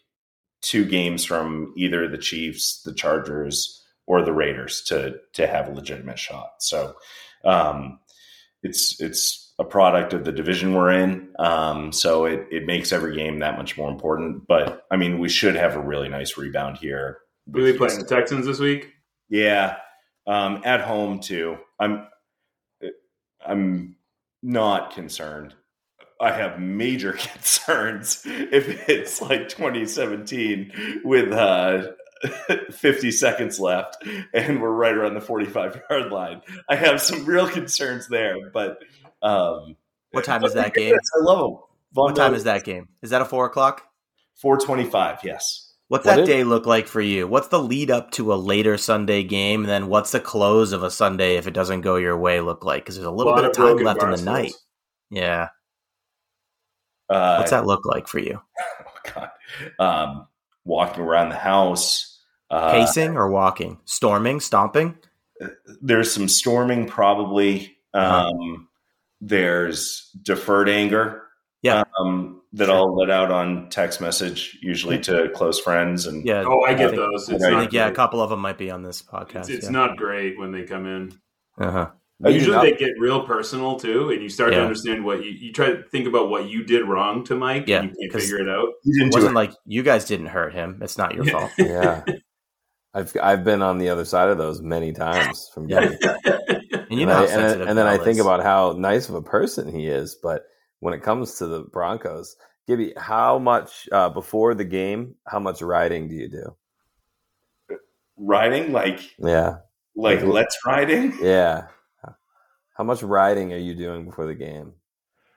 two 0.64 0.84
games 0.84 1.24
from 1.24 1.72
either 1.76 2.08
the 2.08 2.18
Chiefs, 2.18 2.82
the 2.82 2.94
Chargers, 2.94 3.82
or 4.06 4.22
the 4.22 4.32
Raiders 4.32 4.82
to 4.84 5.18
to 5.34 5.46
have 5.46 5.68
a 5.68 5.72
legitimate 5.72 6.18
shot. 6.18 6.50
So 6.58 6.94
um, 7.44 8.00
it's 8.62 9.00
it's 9.00 9.52
a 9.58 9.64
product 9.64 10.12
of 10.14 10.24
the 10.24 10.32
division 10.32 10.74
we're 10.74 10.92
in. 10.92 11.28
Um, 11.38 11.92
so 11.92 12.24
it 12.24 12.46
it 12.50 12.66
makes 12.66 12.92
every 12.92 13.14
game 13.14 13.38
that 13.38 13.58
much 13.58 13.76
more 13.76 13.90
important. 13.90 14.46
But 14.48 14.84
I 14.90 14.96
mean, 14.96 15.18
we 15.18 15.28
should 15.28 15.54
have 15.54 15.76
a 15.76 15.80
really 15.80 16.08
nice 16.08 16.36
rebound 16.36 16.78
here. 16.78 17.18
Who 17.52 17.60
are 17.60 17.62
they 17.62 17.76
playing? 17.76 17.98
The 17.98 18.06
Texans 18.06 18.46
this 18.46 18.58
week? 18.58 18.88
Yeah, 19.28 19.76
um, 20.26 20.62
at 20.64 20.80
home 20.80 21.20
too. 21.20 21.58
I'm 21.78 22.06
I'm 23.46 23.96
not 24.42 24.94
concerned. 24.94 25.54
I 26.20 26.32
have 26.32 26.58
major 26.60 27.12
concerns 27.32 28.22
if 28.26 28.88
it's 28.88 29.20
like 29.20 29.48
2017 29.48 31.02
with 31.04 31.32
uh, 31.32 31.88
50 32.70 33.10
seconds 33.10 33.58
left 33.60 33.96
and 34.32 34.60
we're 34.62 34.70
right 34.70 34.94
around 34.94 35.14
the 35.14 35.20
45 35.20 35.82
yard 35.90 36.12
line. 36.12 36.40
I 36.68 36.76
have 36.76 37.00
some 37.00 37.24
real 37.24 37.48
concerns 37.48 38.08
there, 38.08 38.50
but 38.52 38.78
um, 39.22 39.76
What 40.12 40.24
time 40.24 40.44
is 40.44 40.54
that 40.54 40.74
game? 40.74 40.94
I 40.94 41.20
love 41.24 41.38
them. 41.40 41.58
What 41.92 42.16
time 42.16 42.34
is 42.34 42.44
that 42.44 42.64
game? 42.64 42.88
Is 43.02 43.10
that 43.10 43.22
a 43.22 43.24
four 43.24 43.46
o'clock? 43.46 43.82
425. 44.40 45.18
Yes. 45.22 45.72
What's 45.88 46.06
What 46.06 46.16
that 46.16 46.22
is- 46.22 46.28
day 46.28 46.44
look 46.44 46.66
like 46.66 46.86
for 46.88 47.00
you? 47.00 47.28
What's 47.28 47.48
the 47.48 47.58
lead 47.62 47.90
up 47.90 48.10
to 48.12 48.32
a 48.32 48.36
later 48.36 48.76
Sunday 48.78 49.22
game? 49.22 49.60
And 49.60 49.68
then 49.68 49.86
what's 49.88 50.10
the 50.12 50.20
close 50.20 50.72
of 50.72 50.82
a 50.82 50.90
Sunday 50.90 51.36
if 51.36 51.46
it 51.46 51.52
doesn't 51.54 51.82
go 51.82 51.96
your 51.96 52.16
way 52.16 52.40
look 52.40 52.64
like? 52.64 52.84
Because 52.84 52.96
there's 52.96 53.06
a 53.06 53.10
little 53.10 53.32
Lot 53.32 53.42
bit 53.42 53.44
of 53.44 53.50
of 53.50 53.56
time 53.76 53.84
left 53.84 54.02
in 54.02 54.10
the 54.10 54.22
night. 54.22 54.52
Yeah. 55.10 55.48
Uh, 57.08 57.36
What's 57.36 57.50
that 57.50 57.66
look 57.66 57.84
like 57.86 58.08
for 58.08 58.18
you? 58.18 58.40
oh 58.86 59.10
God. 59.14 59.30
Um, 59.78 60.26
walking 60.64 61.02
around 61.04 61.28
the 61.30 61.36
house. 61.36 62.20
Uh, 62.50 62.70
Pacing 62.72 63.16
or 63.16 63.30
walking? 63.30 63.78
Storming? 63.84 64.40
Stomping? 64.40 64.96
there's 65.82 66.12
some 66.14 66.28
storming 66.28 66.86
probably 66.86 67.76
Uh-huh. 67.92 68.28
um, 68.28 68.68
there's 69.20 70.10
deferred 70.22 70.68
anger 70.68 71.22
Yeah. 71.62 71.82
um, 71.98 72.40
that 72.52 72.66
Sure. 72.66 72.74
i'll 72.76 72.94
let 72.96 73.10
out 73.10 73.32
on 73.32 73.68
text 73.68 74.00
message 74.00 74.56
usually 74.62 74.98
to 75.00 75.28
close 75.34 75.58
friends 75.58 76.06
and 76.06 76.24
Yeah. 76.24 76.44
Oh, 76.46 76.62
I 76.62 76.74
get 76.74 76.90
think- 76.90 77.00
those. 77.02 77.28
It's 77.28 77.42
I 77.42 77.48
I 77.48 77.50
not 77.50 77.60
think, 77.60 77.72
yeah, 77.72 77.88
a 77.88 77.92
couple 77.92 78.22
of 78.22 78.30
them 78.30 78.40
might 78.40 78.56
be 78.58 78.70
on 78.70 78.82
this 78.82 79.02
podcast. 79.02 79.50
it's 79.50 79.64
yeah. 79.64 79.70
not 79.70 79.96
great 79.96 80.38
when 80.38 80.52
they 80.52 80.62
come 80.62 80.86
in. 80.86 81.12
Uh-huh. 81.58 81.68
Maybe 81.80 81.90
Usually 82.20 82.52
not- 82.54 82.62
they 82.62 82.72
get 82.72 82.92
real 82.98 83.26
personal 83.26 83.78
too, 83.78 84.10
and 84.10 84.22
you 84.22 84.28
start 84.28 84.52
to 84.52 84.62
understand 84.62 85.04
what 85.04 85.24
you, 85.24 85.32
you 85.32 85.52
try 85.52 85.66
to 85.72 85.82
think 85.90 86.06
about 86.06 86.30
what 86.30 86.48
you 86.48 86.64
did 86.64 86.86
wrong 86.88 87.24
to 87.24 87.34
Mike, 87.34 87.64
Yeah, 87.66 87.80
and 87.80 87.90
you 87.90 87.96
can't 88.00 88.12
'cause- 88.12 88.22
figure 88.22 88.38
it 88.40 88.48
out. 88.48 88.68
you 88.84 88.94
It 88.94 88.98
didn't 88.98 89.14
wasn't 89.14 89.32
it. 89.32 89.34
like 89.34 89.52
you 89.66 89.82
guys 89.82 90.04
didn't 90.04 90.26
hurt 90.26 90.54
him. 90.54 90.78
It's 90.82 90.96
not 90.96 91.14
your 91.14 91.24
fault. 91.26 91.50
yeah. 91.58 92.04
I've 92.94 93.12
I've 93.20 93.42
been 93.44 93.60
on 93.62 93.78
the 93.78 93.88
other 93.90 94.04
side 94.04 94.28
of 94.28 94.38
those 94.38 94.62
many 94.62 94.92
times 94.92 95.50
from 95.52 95.68
Yeah. 95.68 95.90
And 96.90 97.00
you 97.00 97.08
and, 97.08 97.18
know 97.18 97.24
I, 97.24 97.52
and, 97.52 97.62
and 97.62 97.78
then 97.78 97.86
I 97.88 97.98
think 97.98 98.20
about 98.20 98.42
how 98.42 98.72
nice 98.78 99.08
of 99.08 99.16
a 99.16 99.22
person 99.22 99.66
he 99.74 99.88
is, 99.88 100.14
but 100.22 100.44
when 100.80 100.94
it 100.94 101.02
comes 101.02 101.34
to 101.38 101.46
the 101.46 101.62
Broncos, 101.62 102.36
Gibby, 102.68 102.92
how 102.96 103.38
much 103.38 103.88
uh, 103.90 104.10
before 104.10 104.54
the 104.54 104.64
game? 104.64 105.16
How 105.26 105.40
much 105.40 105.60
riding 105.62 106.08
do 106.08 106.14
you 106.14 106.28
do? 106.28 106.54
riding 108.16 108.72
like 108.72 109.00
Yeah, 109.18 109.56
like 109.96 110.20
Like- 110.20 110.28
let's 110.32 110.58
riding 110.64 111.14
yeah. 111.20 111.66
How 112.74 112.84
much 112.84 113.02
riding 113.02 113.52
are 113.52 113.58
you 113.58 113.74
doing 113.74 114.04
before 114.04 114.26
the 114.26 114.34
game? 114.34 114.74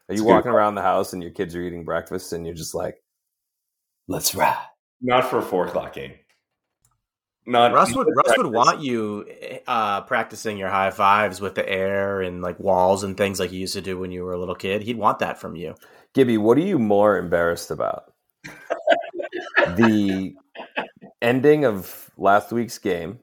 Are 0.10 0.13
It's 0.13 0.20
you 0.22 0.25
good 0.25 0.34
walking 0.34 0.51
around 0.51 0.75
the 0.75 0.82
house 0.82 1.13
and 1.13 1.22
your 1.22 1.32
kids 1.32 1.56
are 1.56 1.62
eating 1.62 1.86
breakfast 1.86 2.34
and 2.34 2.46
you're 2.46 2.56
just 2.56 2.75
like, 2.75 2.96
"Let's 4.08 4.36
ride." 4.36 4.58
not 5.00 5.29
for 5.29 5.38
a 5.38 5.41
four 5.44 5.67
o'clock 5.67 5.94
game 5.94 6.13
not 7.48 7.72
Russ 7.72 7.96
would 7.96 8.08
not 8.08 8.27
Russ 8.27 8.38
would 8.38 8.48
want 8.48 8.82
you 8.82 9.25
uh, 9.67 10.01
practicing 10.01 10.58
your 10.58 10.70
high 10.70 10.91
fives 10.91 11.39
with 11.39 11.56
the 11.56 11.67
air 11.67 12.22
and 12.22 12.41
like 12.41 12.60
walls 12.60 13.03
and 13.03 13.15
things 13.15 13.39
like 13.39 13.51
you 13.51 13.60
used 13.60 13.74
to 13.74 13.82
do 13.82 13.98
when 13.98 14.12
you 14.12 14.24
were 14.24 14.34
a 14.34 14.39
little 14.39 14.56
kid. 14.56 14.82
He'd 14.82 14.98
want 14.98 15.20
that 15.20 15.39
from 15.39 15.56
you. 15.56 15.75
Gibby, 16.13 16.38
what 16.38 16.58
are 16.58 16.62
you 16.62 16.77
more 16.77 17.17
embarrassed 17.17 17.72
about? 17.72 18.12
the 19.77 20.36
ending 21.22 21.63
of 21.63 22.12
last 22.17 22.51
week's 22.51 22.79
game 22.79 23.20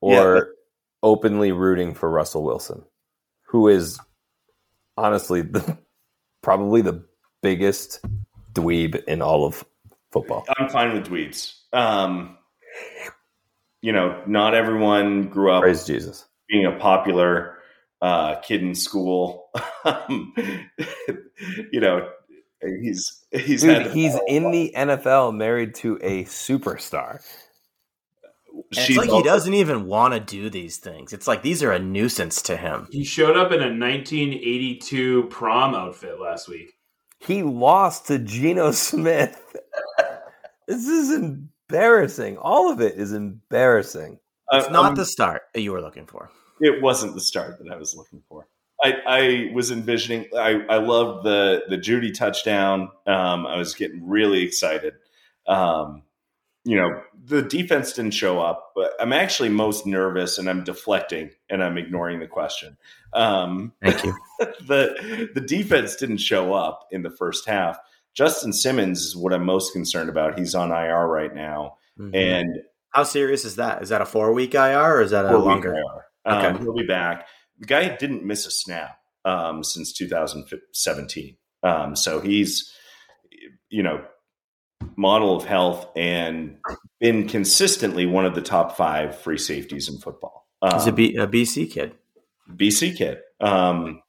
or 0.00 0.34
Yeah. 0.34 0.52
openly 1.04 1.52
rooting 1.52 1.94
for 1.94 2.10
Russell 2.10 2.42
Wilson, 2.42 2.82
who 3.52 3.68
is 3.68 4.00
honestly 4.96 5.42
the, 5.42 5.78
probably 6.42 6.82
the 6.82 7.04
biggest 7.42 8.00
dweeb 8.54 9.02
in 9.04 9.22
all 9.22 9.44
of 9.44 9.64
football. 10.10 10.44
i'm 10.58 10.68
fine 10.68 10.92
with 10.92 11.06
dweebs 11.06 11.54
um 11.72 12.36
you 13.80 13.92
know 13.92 14.20
not 14.26 14.54
everyone 14.54 15.28
grew 15.28 15.52
up 15.52 15.62
Praise 15.62 15.84
Jesus. 15.84 16.26
being 16.48 16.66
a 16.66 16.72
popular 16.72 17.58
uh, 18.02 18.34
kid 18.40 18.62
in 18.62 18.74
school. 18.74 19.48
Um, 19.84 20.34
you 21.72 21.80
know, 21.80 22.08
he's 22.60 23.24
he's 23.30 23.62
Dude, 23.62 23.92
he's 23.92 24.18
in 24.26 24.50
the 24.50 24.72
NFL 24.76 25.34
married 25.34 25.74
to 25.76 25.98
a 26.02 26.24
superstar. 26.24 27.20
And 28.76 28.86
she's 28.86 28.96
it's 28.96 29.06
like 29.06 29.10
he 29.16 29.22
doesn't 29.22 29.54
even 29.54 29.86
want 29.86 30.14
to 30.14 30.20
do 30.20 30.48
these 30.50 30.78
things. 30.78 31.12
It's 31.12 31.26
like 31.26 31.42
these 31.42 31.62
are 31.62 31.72
a 31.72 31.78
nuisance 31.78 32.42
to 32.42 32.56
him. 32.56 32.88
He 32.90 33.04
showed 33.04 33.36
up 33.36 33.52
in 33.52 33.60
a 33.60 33.68
1982 33.68 35.24
prom 35.24 35.74
outfit 35.74 36.20
last 36.20 36.48
week. 36.48 36.74
He 37.20 37.42
lost 37.42 38.06
to 38.08 38.18
Geno 38.18 38.72
Smith. 38.72 39.40
this 40.68 40.86
is 40.86 41.12
embarrassing. 41.12 42.36
All 42.38 42.70
of 42.70 42.80
it 42.80 42.96
is 42.96 43.12
embarrassing. 43.12 44.18
It's 44.52 44.68
I- 44.68 44.72
not 44.72 44.84
I'm- 44.86 44.94
the 44.94 45.06
start 45.06 45.42
that 45.54 45.60
you 45.60 45.72
were 45.72 45.80
looking 45.80 46.06
for. 46.06 46.30
It 46.60 46.80
wasn't 46.80 47.14
the 47.14 47.20
start 47.20 47.58
that 47.58 47.72
I 47.72 47.76
was 47.76 47.96
looking 47.96 48.22
for. 48.28 48.46
I, 48.84 48.94
I 49.06 49.50
was 49.54 49.70
envisioning. 49.70 50.26
I, 50.36 50.64
I 50.68 50.76
loved 50.78 51.24
the 51.24 51.62
the 51.68 51.76
Jeudy 51.76 52.12
touchdown. 52.12 52.90
Um, 53.06 53.46
I 53.46 53.56
was 53.56 53.74
getting 53.74 54.06
really 54.08 54.42
excited. 54.42 54.94
Um, 55.46 56.02
you 56.64 56.76
know, 56.76 56.88
the 57.24 57.42
defense 57.42 57.92
didn't 57.92 58.12
show 58.12 58.40
up, 58.40 58.72
but 58.76 58.92
I'm 59.00 59.12
actually 59.12 59.48
most 59.48 59.86
nervous, 59.86 60.38
and 60.38 60.48
I'm 60.48 60.62
deflecting, 60.64 61.30
and 61.50 61.62
I'm 61.62 61.76
ignoring 61.78 62.20
the 62.20 62.26
question. 62.28 62.76
Um, 63.12 63.72
Thank 63.82 64.04
you. 64.04 64.14
the 64.66 65.28
the 65.34 65.40
defense 65.40 65.96
didn't 65.96 66.18
show 66.18 66.54
up 66.54 66.86
in 66.90 67.02
the 67.02 67.10
first 67.10 67.46
half. 67.48 67.78
Justin 68.14 68.52
Simmons 68.52 69.00
is 69.00 69.16
what 69.16 69.32
I'm 69.32 69.44
most 69.44 69.72
concerned 69.72 70.08
about. 70.10 70.38
He's 70.38 70.54
on 70.54 70.70
IR 70.70 71.06
right 71.08 71.34
now, 71.34 71.76
Mhm. 71.98 72.14
and 72.14 72.58
How 72.90 73.04
serious 73.04 73.44
is 73.46 73.56
that? 73.56 73.82
Is 73.82 73.88
that 73.88 74.02
a 74.02 74.06
four 74.06 74.32
week 74.34 74.54
IR 74.54 74.96
or 74.98 75.02
is 75.02 75.12
that 75.12 75.24
a 75.24 75.38
longer? 75.38 75.74
IR. 75.74 76.04
Um, 76.26 76.44
Okay. 76.54 76.62
He'll 76.62 76.74
be 76.74 76.86
back. 76.86 77.26
The 77.58 77.66
guy 77.66 77.96
didn't 77.96 78.22
miss 78.24 78.46
a 78.46 78.50
snap 78.50 78.98
um, 79.24 79.64
since 79.64 79.92
2017, 79.94 81.36
um, 81.62 81.96
so 81.96 82.20
he's 82.20 82.70
you 83.70 83.82
know 83.82 84.04
model 84.96 85.36
of 85.36 85.44
health 85.44 85.88
and 85.96 86.56
been 87.00 87.28
consistently 87.28 88.06
one 88.06 88.26
of 88.26 88.34
the 88.34 88.42
top 88.42 88.76
five 88.76 89.18
free 89.18 89.38
safeties 89.38 89.88
in 89.88 89.98
football. 89.98 90.46
Um, 90.60 90.74
He's 90.74 90.86
a, 90.86 90.92
B, 90.92 91.16
a 91.16 91.26
BC 91.26 91.70
kid. 91.70 91.94
BC 92.50 92.96
kid. 92.96 93.18
Um, 93.40 94.02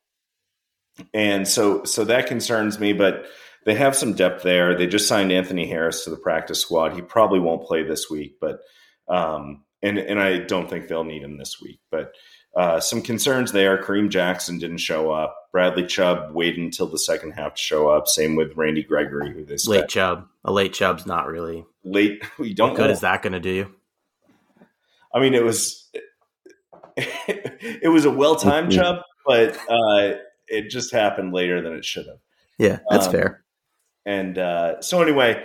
and 1.14 1.48
so 1.48 1.84
so 1.86 2.06
that 2.06 2.28
concerns 2.28 2.80
me, 2.80 2.94
but 2.94 3.26
they 3.66 3.76
have 3.76 3.96
some 3.96 4.14
depth 4.14 4.44
there. 4.44 4.78
They 4.78 4.88
just 4.88 5.08
signed 5.08 5.32
Anthony 5.32 5.68
Harris 5.68 6.04
to 6.04 6.10
the 6.10 6.18
practice 6.18 6.60
squad. 6.60 6.94
He 6.94 7.02
probably 7.02 7.40
won't 7.40 7.66
play 7.66 7.84
this 7.84 8.10
week, 8.10 8.38
but 8.40 8.60
um, 9.08 9.64
and 9.82 9.98
and 9.98 10.20
I 10.20 10.40
don't 10.40 10.70
think 10.70 10.88
they'll 10.88 11.04
need 11.04 11.24
him 11.24 11.38
this 11.38 11.60
week. 11.62 11.80
But 11.90 12.14
uh, 12.56 12.80
some 12.80 13.02
concerns 13.02 13.52
there. 13.52 13.82
Kareem 13.82 14.10
Jackson 14.10 14.58
didn't 14.60 14.78
show 14.78 15.12
up. 15.12 15.50
Bradley 15.52 15.86
Chubb 15.86 16.34
waited 16.34 16.60
until 16.60 16.88
the 16.88 16.98
second 17.00 17.32
half 17.32 17.56
to 17.56 17.62
show 17.62 17.90
up. 17.90 18.08
Same 18.08 18.36
with 18.36 18.56
Randy 18.56 18.84
Gregory, 18.84 19.32
who 19.34 19.46
they 19.46 19.58
Late 19.68 19.88
Chubb. 19.88 20.28
A 20.46 20.52
late 20.52 20.74
Chubb's 20.74 21.06
not 21.06 21.28
really. 21.28 21.66
late. 21.84 22.24
We 22.40 22.54
don't 22.54 22.70
What 22.72 22.78
good 22.78 22.88
know. 22.88 22.94
is 22.94 23.02
that 23.02 23.22
going 23.22 23.34
to 23.34 23.40
do 23.40 23.50
you? 23.52 23.76
I 25.14 25.20
mean, 25.20 25.34
it 25.36 25.44
was 25.44 25.90
it 26.98 27.92
was 27.92 28.06
a 28.06 28.12
well 28.12 28.36
timed 28.36 28.72
Chubb, 28.72 28.98
but 29.26 29.58
uh, 29.70 30.14
it 30.48 30.70
just 30.70 30.92
happened 30.92 31.34
later 31.34 31.62
than 31.62 31.74
it 31.74 31.86
should 31.86 32.08
have. 32.08 32.18
Yeah, 32.58 32.80
that's 32.90 33.08
Um, 33.08 33.12
fair. 33.12 33.44
and 34.06 34.38
uh, 34.38 34.82
so 34.82 35.02
anyway, 35.02 35.44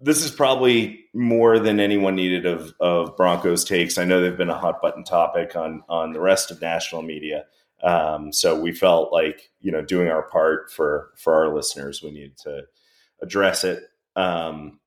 this 0.00 0.24
is 0.24 0.30
probably 0.30 1.04
more 1.14 1.58
than 1.58 1.80
anyone 1.80 2.14
needed 2.14 2.46
of 2.46 2.72
of 2.80 3.16
Broncos 3.16 3.64
takes. 3.64 3.98
I 3.98 4.04
know 4.04 4.20
they've 4.20 4.36
been 4.36 4.50
a 4.50 4.58
hot 4.58 4.82
button 4.82 5.04
topic 5.04 5.56
on 5.56 5.82
on 5.88 6.12
the 6.12 6.20
rest 6.20 6.50
of 6.50 6.60
national 6.60 7.02
media. 7.02 7.44
Um, 7.82 8.32
so 8.32 8.58
we 8.58 8.72
felt 8.72 9.12
like 9.12 9.50
you 9.60 9.72
know 9.72 9.82
doing 9.82 10.08
our 10.08 10.22
part 10.28 10.70
for 10.70 11.12
for 11.16 11.34
our 11.34 11.54
listeners, 11.54 12.02
we 12.02 12.10
needed 12.10 12.36
to 12.38 12.62
address 13.22 13.64
it. 13.64 13.82
Um, 14.16 14.80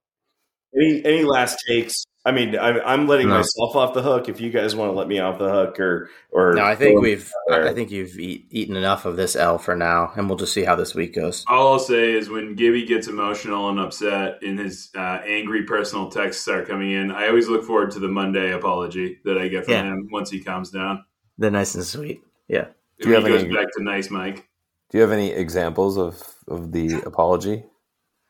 any 0.75 1.03
any 1.05 1.23
last 1.23 1.57
takes? 1.67 2.05
I 2.25 2.31
mean, 2.31 2.59
I'm, 2.59 2.79
I'm 2.85 3.07
letting 3.07 3.29
No. 3.29 3.35
myself 3.37 3.75
off 3.77 3.93
the 3.93 4.01
hook. 4.01 4.27
If 4.27 4.41
you 4.41 4.49
guys 4.49 4.75
want 4.75 4.91
to 4.91 4.97
let 4.97 5.07
me 5.07 5.19
off 5.19 5.39
the 5.39 5.49
hook, 5.49 5.79
or 5.79 6.09
or 6.31 6.53
No, 6.53 6.63
I 6.63 6.75
think 6.75 6.99
we've. 7.01 7.31
or- 7.47 7.65
I 7.67 7.73
think 7.73 7.91
you've 7.91 8.19
eat, 8.19 8.45
eaten 8.51 8.75
enough 8.75 9.05
of 9.05 9.15
this 9.15 9.35
L 9.37 9.57
for 9.57 9.73
now, 9.75 10.11
and 10.15 10.27
we'll 10.27 10.37
just 10.37 10.53
see 10.53 10.63
how 10.65 10.75
this 10.75 10.93
week 10.93 11.15
goes. 11.15 11.45
All 11.47 11.71
I'll 11.73 11.79
say 11.79 12.11
is 12.11 12.29
when 12.29 12.55
Gibby 12.55 12.85
gets 12.85 13.07
emotional 13.07 13.69
and 13.69 13.79
upset 13.79 14.43
and 14.43 14.59
his 14.59 14.89
uh, 14.95 15.21
angry 15.25 15.63
personal 15.63 16.09
texts 16.09 16.43
start 16.43 16.67
coming 16.67 16.91
in, 16.91 17.09
I 17.09 17.27
always 17.29 17.47
look 17.47 17.63
forward 17.63 17.91
to 17.91 17.99
the 17.99 18.09
Monday 18.09 18.51
apology 18.51 19.19
that 19.23 19.37
I 19.37 19.47
get 19.47 19.63
from 19.65 19.73
Yeah. 19.75 19.83
him 19.83 20.09
once 20.11 20.29
he 20.29 20.41
calms 20.43 20.71
down. 20.71 21.05
They're 21.37 21.51
nice 21.51 21.73
and 21.75 21.85
sweet. 21.85 22.21
Yeah. 22.49 22.65
Do 22.99 23.07
you 23.09 23.15
When 23.15 23.21
have 23.23 23.31
he 23.31 23.37
goes 23.37 23.43
any- 23.45 23.53
back 23.55 23.67
to 23.77 23.83
nice 23.83 24.09
Mike. 24.11 24.45
Do 24.91 24.97
you 24.97 25.01
have 25.03 25.11
any 25.13 25.31
examples 25.31 25.97
of 25.97 26.21
of 26.49 26.73
the 26.73 26.95
apology? 27.05 27.63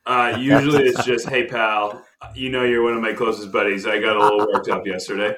Uh, 0.06 0.36
usually 0.40 0.84
it's 0.84 1.06
just, 1.06 1.28
hey 1.30 1.46
pal, 1.48 2.04
you 2.36 2.50
know 2.50 2.64
you're 2.64 2.84
one 2.84 2.94
of 2.94 3.02
my 3.02 3.14
closest 3.14 3.52
buddies. 3.52 3.86
I 3.86 4.00
got 4.00 4.16
a 4.16 4.24
little 4.24 4.52
worked 4.52 4.70
up 4.70 4.86
yesterday. 4.86 5.36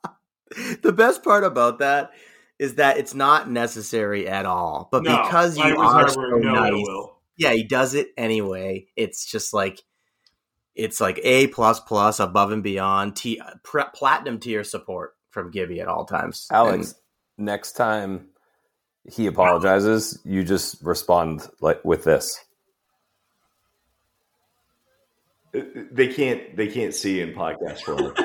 the 0.82 0.92
best 0.92 1.22
part 1.22 1.44
about 1.44 1.78
that 1.78 2.10
is 2.58 2.74
that 2.74 2.98
it's 2.98 3.14
not 3.14 3.50
necessary 3.50 4.28
at 4.28 4.46
all, 4.46 4.88
but 4.90 5.04
No, 5.04 5.22
because 5.22 5.56
you 5.56 5.76
are 5.78 6.08
so 6.08 6.20
no 6.20 6.52
nice, 6.52 6.86
yeah, 7.36 7.52
he 7.52 7.62
does 7.62 7.94
it 7.94 8.08
anyway. 8.16 8.86
It's 8.96 9.24
just 9.24 9.54
like 9.54 9.80
it's 10.74 11.00
like 11.00 11.20
a 11.22 11.46
plus 11.48 11.80
plus 11.80 12.20
above 12.20 12.52
and 12.52 12.62
beyond 12.62 13.16
T 13.16 13.40
platinum 13.64 14.38
tier 14.38 14.64
support 14.64 15.14
from 15.30 15.50
Gibby 15.50 15.80
at 15.80 15.88
all 15.88 16.04
times. 16.04 16.46
Alex, 16.50 16.94
next 17.36 17.72
time 17.72 18.28
he 19.04 19.26
apologizes, 19.26 20.20
you 20.24 20.44
just 20.44 20.82
respond 20.82 21.48
like 21.60 21.84
with 21.84 22.04
this. 22.04 22.44
They 25.52 26.08
can't 26.08 26.56
they 26.56 26.66
can't 26.68 26.94
see 26.94 27.20
in 27.20 27.32
podcast 27.34 27.80
form. 27.82 28.12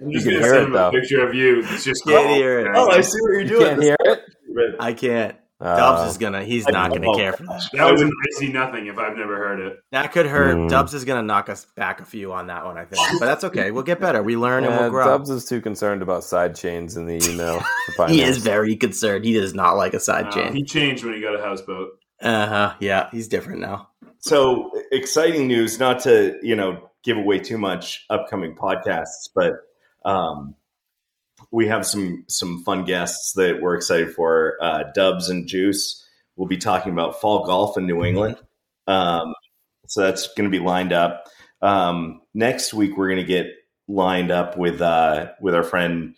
I'm 0.00 0.12
just 0.12 0.26
You 0.26 0.32
gonna 0.32 0.42
can 0.42 0.42
hear 0.42 0.42
send 0.54 0.66
it, 0.68 0.72
though. 0.72 0.88
a 0.88 0.92
picture 0.92 1.26
of 1.28 1.34
you. 1.34 1.58
It's 1.64 1.84
just 1.84 2.04
Can't 2.04 2.30
hear 2.30 2.60
it. 2.60 2.68
oh, 2.74 2.88
I 2.90 3.00
see 3.00 3.18
what 3.20 3.30
you're 3.32 3.40
You 3.42 3.48
doing. 3.48 3.64
can't 3.66 3.82
hear 3.82 3.96
it. 4.00 4.20
and 4.48 4.76
I 4.80 4.92
can't. 4.92 5.36
Uh, 5.60 5.76
Dubs 5.76 6.12
is 6.12 6.18
gonna. 6.18 6.44
He's 6.44 6.68
I 6.68 6.70
not 6.70 6.90
gonna 6.92 7.12
care 7.16 7.32
for 7.32 7.42
that. 7.42 7.68
That 7.72 7.90
was 7.90 8.00
an 8.00 8.12
icy 8.32 8.52
nothing 8.52 8.86
if 8.86 8.96
I've 8.96 9.16
never 9.16 9.36
heard 9.36 9.58
it. 9.58 9.78
That 9.90 10.12
could 10.12 10.26
hurt. 10.26 10.54
Mm. 10.54 10.68
Dubs 10.68 10.94
is 10.94 11.04
gonna 11.04 11.24
knock 11.24 11.48
us 11.48 11.64
back 11.74 12.00
a 12.00 12.04
few 12.04 12.32
on 12.32 12.46
that 12.46 12.64
one, 12.64 12.78
I 12.78 12.84
think. 12.84 13.02
But 13.18 13.26
that's 13.26 13.42
okay. 13.42 13.72
We'll 13.72 13.82
get 13.82 13.98
better. 13.98 14.22
We 14.22 14.36
learn 14.36 14.62
and 14.62 14.72
uh, 14.72 14.78
we'll 14.82 14.90
grow. 14.90 15.04
Dubs 15.06 15.30
is 15.30 15.46
too 15.46 15.60
concerned 15.60 16.00
about 16.00 16.22
side 16.22 16.54
chains 16.54 16.96
in 16.96 17.06
the 17.06 17.14
email. 17.28 17.60
he 18.06 18.22
is 18.22 18.38
very 18.38 18.76
concerned. 18.76 19.24
He 19.24 19.32
does 19.32 19.52
not 19.52 19.72
like 19.76 19.94
a 19.94 20.00
side 20.00 20.26
Uh, 20.26 20.30
chain. 20.30 20.54
he 20.54 20.62
changed 20.62 21.02
when 21.04 21.14
he 21.14 21.20
got 21.20 21.34
a 21.34 21.42
houseboat. 21.42 21.88
Uh 22.22 22.46
huh. 22.46 22.74
Yeah, 22.78 23.08
he's 23.10 23.26
different 23.26 23.58
now. 23.60 23.88
So 24.28 24.70
exciting 24.92 25.46
news! 25.46 25.78
Not 25.78 26.00
to 26.00 26.38
you 26.42 26.54
know 26.54 26.90
give 27.02 27.16
away 27.16 27.38
too 27.38 27.56
much 27.56 28.04
upcoming 28.10 28.54
podcasts, 28.54 29.30
but 29.34 29.54
um, 30.04 30.54
we 31.50 31.66
have 31.68 31.86
some 31.86 32.26
some 32.28 32.62
fun 32.62 32.84
guests 32.84 33.32
that 33.36 33.62
we're 33.62 33.74
excited 33.74 34.14
for. 34.14 34.58
Uh, 34.60 34.84
Dubs 34.94 35.30
and 35.30 35.48
Juice 35.48 36.06
we 36.36 36.42
will 36.42 36.46
be 36.46 36.58
talking 36.58 36.92
about 36.92 37.22
fall 37.22 37.46
golf 37.46 37.78
in 37.78 37.86
New 37.86 38.04
England. 38.04 38.36
Um, 38.86 39.32
so 39.86 40.02
that's 40.02 40.28
going 40.34 40.50
to 40.50 40.56
be 40.56 40.62
lined 40.62 40.92
up. 40.92 41.24
Um, 41.62 42.20
next 42.34 42.74
week 42.74 42.98
we're 42.98 43.08
going 43.08 43.16
to 43.20 43.24
get 43.24 43.46
lined 43.88 44.30
up 44.30 44.58
with 44.58 44.82
uh, 44.82 45.32
with 45.40 45.54
our 45.54 45.64
friend. 45.64 46.16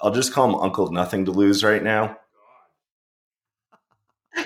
I'll 0.00 0.12
just 0.12 0.32
call 0.32 0.48
him 0.48 0.54
Uncle 0.54 0.92
Nothing 0.92 1.24
to 1.24 1.32
Lose 1.32 1.64
right 1.64 1.82
now. 1.82 2.18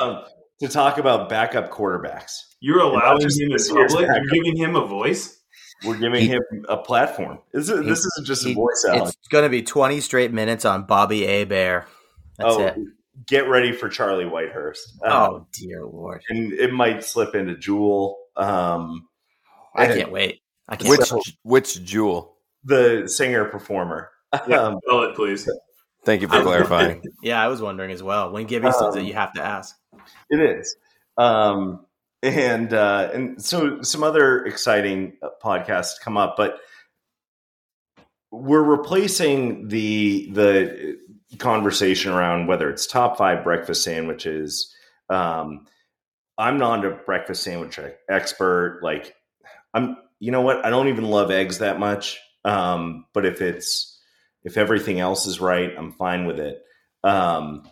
um, 0.00 0.17
to 0.60 0.68
talk 0.68 0.98
about 0.98 1.28
backup 1.28 1.70
quarterbacks. 1.70 2.32
You're 2.60 2.80
allowing 2.80 3.20
just 3.20 3.40
him 3.40 3.46
in 3.46 3.52
this 3.52 3.68
public. 3.70 4.06
You're 4.06 4.24
giving 4.26 4.56
him 4.56 4.74
a 4.76 4.86
voice. 4.86 5.36
We're 5.84 5.96
giving 5.96 6.20
He- 6.22 6.28
him 6.28 6.42
a 6.68 6.76
platform. 6.76 7.38
This, 7.52 7.68
is, 7.68 7.80
he- 7.80 7.86
this 7.86 7.98
isn't 8.00 8.26
just 8.26 8.44
a 8.46 8.52
voice 8.54 8.84
out. 8.88 9.08
It's 9.08 9.28
going 9.30 9.44
to 9.44 9.48
be 9.48 9.62
20 9.62 10.00
straight 10.00 10.32
minutes 10.32 10.64
on 10.64 10.84
Bobby 10.86 11.24
A. 11.24 11.44
Bear. 11.44 11.86
That's 12.36 12.54
oh, 12.56 12.60
it. 12.66 12.76
get 13.26 13.48
ready 13.48 13.72
for 13.72 13.88
Charlie 13.88 14.24
Whitehurst. 14.24 15.02
Um, 15.04 15.12
Oh, 15.12 15.46
dear 15.52 15.84
Lord. 15.84 16.22
and 16.30 16.52
it 16.52 16.72
might 16.72 17.04
slip 17.04 17.34
into 17.36 17.56
Jewel, 17.56 18.16
um, 18.36 19.06
I 19.76 19.84
and 19.84 19.94
can't 20.00 20.10
wait. 20.12 20.40
I 20.68 20.76
can't 20.76 20.90
Which 20.90 21.12
wait. 21.12 21.36
which 21.42 21.84
jewel? 21.84 22.36
the 22.64 23.04
singer 23.06 23.44
performer. 23.46 24.10
Yeah, 24.48 24.62
Um, 24.62 24.80
spell 24.84 25.02
it, 25.04 25.14
please. 25.16 25.48
Thank 26.08 26.22
you 26.22 26.28
for 26.28 26.42
clarifying. 26.42 27.02
Yeah, 27.22 27.38
I 27.42 27.48
was 27.48 27.60
wondering 27.60 27.90
as 27.90 28.02
well. 28.02 28.30
When 28.30 28.46
Gibby 28.46 28.72
says 28.72 28.80
Um, 28.80 28.98
it, 28.98 29.02
you 29.02 29.12
have 29.12 29.34
to 29.34 29.42
ask. 29.42 29.76
It 30.30 30.40
is. 30.40 30.74
Um, 31.18 31.84
and 32.22 32.72
uh, 32.72 33.10
and 33.12 33.44
so 33.44 33.82
some 33.82 34.02
other 34.02 34.42
exciting 34.46 35.18
uh, 35.22 35.28
podcasts 35.44 36.00
come 36.02 36.16
up, 36.16 36.34
but 36.38 36.60
we're 38.30 38.62
replacing 38.62 39.68
the 39.68 40.30
the 40.32 40.96
conversation 41.36 42.10
around 42.10 42.46
whether 42.46 42.70
it's 42.70 42.86
top 42.86 43.18
five 43.18 43.44
breakfast 43.44 43.84
sandwiches. 43.84 44.74
Um, 45.10 45.66
I'm 46.38 46.56
not 46.56 46.86
a 46.86 46.90
breakfast 46.90 47.42
sandwich 47.42 47.78
expert. 48.08 48.80
Like 48.82 49.14
I'm, 49.74 49.98
you 50.20 50.30
know 50.32 50.40
what? 50.40 50.64
I 50.64 50.70
don't 50.70 50.88
even 50.88 51.04
love 51.04 51.30
eggs 51.30 51.58
that 51.58 51.78
much. 51.78 52.18
Um, 52.46 53.04
but 53.12 53.26
if 53.26 53.42
it's 53.42 53.97
if 54.44 54.56
everything 54.56 55.00
else 55.00 55.26
is 55.26 55.40
right, 55.40 55.72
I'm 55.76 55.92
fine 55.92 56.26
with 56.26 56.38
it. 56.38 56.62
Um, 57.04 57.68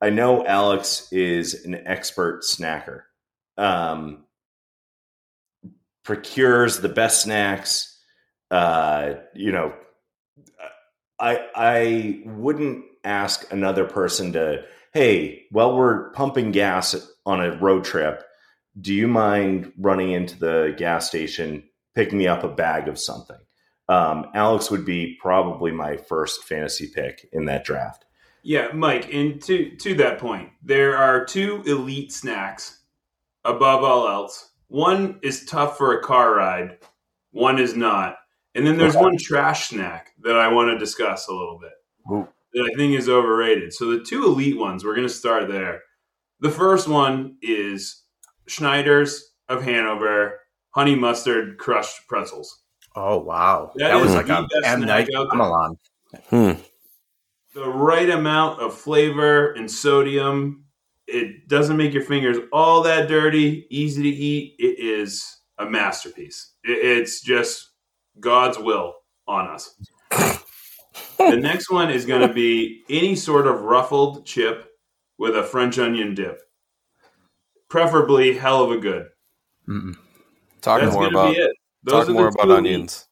I 0.00 0.10
know 0.10 0.44
Alex 0.44 1.08
is 1.12 1.64
an 1.64 1.74
expert 1.86 2.42
snacker. 2.42 3.02
Um, 3.56 4.24
procures 6.04 6.80
the 6.80 6.88
best 6.88 7.22
snacks. 7.22 7.98
Uh, 8.50 9.14
you 9.34 9.52
know, 9.52 9.74
I 11.18 11.46
I 11.54 12.22
wouldn't 12.26 12.84
ask 13.02 13.50
another 13.52 13.84
person 13.84 14.32
to, 14.34 14.64
hey, 14.92 15.44
while 15.50 15.76
we're 15.76 16.10
pumping 16.10 16.52
gas 16.52 16.94
on 17.24 17.44
a 17.44 17.56
road 17.56 17.84
trip, 17.84 18.22
do 18.80 18.92
you 18.92 19.08
mind 19.08 19.72
running 19.78 20.12
into 20.12 20.38
the 20.38 20.74
gas 20.76 21.06
station, 21.06 21.62
picking 21.94 22.18
me 22.18 22.26
up 22.26 22.44
a 22.44 22.48
bag 22.48 22.88
of 22.88 22.98
something? 22.98 23.38
Um, 23.88 24.26
Alex 24.34 24.70
would 24.70 24.84
be 24.84 25.18
probably 25.20 25.70
my 25.70 25.96
first 25.96 26.44
fantasy 26.44 26.86
pick 26.94 27.28
in 27.32 27.44
that 27.46 27.64
draft. 27.64 28.06
Yeah, 28.42 28.68
Mike, 28.72 29.12
and 29.12 29.40
to 29.42 29.74
to 29.76 29.94
that 29.94 30.18
point, 30.18 30.50
there 30.62 30.96
are 30.96 31.24
two 31.24 31.62
elite 31.66 32.12
snacks 32.12 32.80
above 33.44 33.82
all 33.82 34.08
else. 34.08 34.50
One 34.68 35.18
is 35.22 35.44
tough 35.44 35.76
for 35.78 35.98
a 35.98 36.02
car 36.02 36.34
ride, 36.34 36.78
one 37.30 37.58
is 37.58 37.74
not. 37.76 38.16
And 38.54 38.66
then 38.66 38.78
there's 38.78 38.94
Okay. 38.94 39.04
one 39.04 39.16
trash 39.18 39.68
snack 39.68 40.12
that 40.22 40.36
I 40.36 40.48
want 40.48 40.70
to 40.70 40.78
discuss 40.78 41.26
a 41.28 41.32
little 41.34 41.58
bit 41.58 41.72
Ooh. 42.10 42.28
that 42.52 42.70
I 42.72 42.76
think 42.76 42.94
is 42.96 43.08
overrated. 43.08 43.72
So 43.72 43.90
the 43.90 44.04
two 44.04 44.24
elite 44.24 44.56
ones, 44.58 44.84
we're 44.84 44.94
going 44.94 45.08
to 45.08 45.12
start 45.12 45.48
there. 45.48 45.82
The 46.40 46.50
first 46.50 46.86
one 46.86 47.36
is 47.42 48.04
Snyder's 48.46 49.32
of 49.48 49.62
Hanover 49.64 50.40
honey 50.70 50.94
mustard 50.94 51.58
crushed 51.58 52.06
pretzels. 52.08 52.62
Oh, 52.94 53.18
wow. 53.18 53.72
That 53.76 53.88
That, 53.88 54.00
was 54.00 54.14
like 54.14 54.26
the 54.26 54.38
a 54.38 54.42
best 54.42 54.66
M. 54.66 54.80
Night 54.82 55.08
out 55.14 55.28
there. 55.30 55.40
Shyamalan. 55.40 55.76
Hmm. 56.28 56.52
the 57.54 57.68
right 57.68 58.08
amount 58.10 58.60
of 58.60 58.74
flavor 58.78 59.52
and 59.52 59.70
sodium. 59.70 60.64
It 61.06 61.48
doesn't 61.48 61.76
make 61.76 61.92
your 61.92 62.04
fingers 62.04 62.38
all 62.52 62.82
that 62.82 63.08
dirty, 63.08 63.66
easy 63.70 64.02
to 64.04 64.08
eat. 64.08 64.54
It 64.58 64.78
is 64.78 65.38
a 65.58 65.66
masterpiece. 65.66 66.52
It- 66.64 66.98
It's 66.98 67.20
just 67.20 67.70
God's 68.20 68.58
will 68.58 68.94
on 69.26 69.48
us. 69.48 69.74
the 71.18 71.36
next 71.36 71.70
one 71.70 71.90
is 71.90 72.06
going 72.06 72.26
to 72.26 72.32
be 72.32 72.82
any 72.88 73.16
sort 73.16 73.46
of 73.46 73.62
ruffled 73.62 74.24
chip 74.24 74.70
with 75.18 75.36
a 75.36 75.42
French 75.42 75.78
onion 75.78 76.14
dip, 76.14 76.40
preferably 77.68 78.36
hell 78.36 78.62
of 78.64 78.70
a 78.70 78.78
good. 78.78 79.06
Mm-mm. 79.68 79.96
Talk 80.60 80.80
That's 80.80 80.94
more 80.94 81.08
about 81.08 81.34
be 81.34 81.48
it. 81.86 81.90
talk 81.90 82.08
are 82.08 82.12
more 82.12 82.28
about 82.28 82.50
onions. 82.50 83.06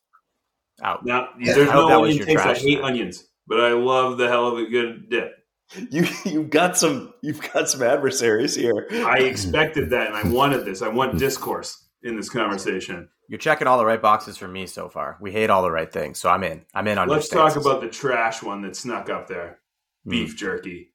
Out. 0.83 1.05
Now, 1.05 1.29
Yeah, 1.39 1.55
there's 1.55 1.69
I 1.71 1.75
no 1.75 1.89
that 1.89 2.01
was 2.01 2.11
onion 2.11 2.27
your 2.27 2.27
taste. 2.27 2.47
I 2.47 2.55
hate 2.55 2.81
onions, 2.81 3.25
but 3.47 3.61
I 3.61 3.73
love 3.73 4.19
the 4.19 4.29
hell 4.29 4.49
of 4.49 4.59
a 4.59 4.67
good 4.67 5.09
dip. 5.11 5.33
You 5.91 6.07
you've 6.27 6.51
got 6.51 6.77
some 6.77 7.15
you've 7.23 7.41
got 7.53 7.71
some 7.71 7.83
adversaries 7.83 8.55
here. 8.55 8.87
I 8.91 9.21
expected 9.21 9.89
that, 9.91 10.09
and 10.09 10.17
I 10.17 10.29
wanted 10.29 10.67
this. 10.67 10.83
I 10.83 10.89
want 10.89 11.19
discourse 11.19 11.89
in 12.03 12.15
this 12.17 12.29
conversation. 12.29 13.09
You're 13.29 13.39
checking 13.39 13.67
all 13.67 13.79
the 13.79 13.87
right 13.87 14.03
boxes 14.03 14.37
for 14.37 14.49
me 14.49 14.67
so 14.67 14.91
far. 14.91 15.17
We 15.19 15.33
hate 15.33 15.49
all 15.49 15.63
the 15.63 15.71
right 15.71 15.91
things, 15.91 16.19
so 16.19 16.29
I'm 16.29 16.45
in. 16.45 16.67
I'm 16.75 16.87
in 16.89 16.99
on 16.99 17.09
this. 17.09 17.15
Let's 17.15 17.33
your 17.33 17.49
talk 17.49 17.57
about 17.57 17.81
the 17.81 17.89
trash 17.89 18.43
one 18.43 18.61
that 18.63 18.77
snuck 18.77 19.09
up 19.09 19.29
there. 19.29 19.61
Hmm. 20.05 20.11
Beef 20.11 20.37
jerky. 20.37 20.93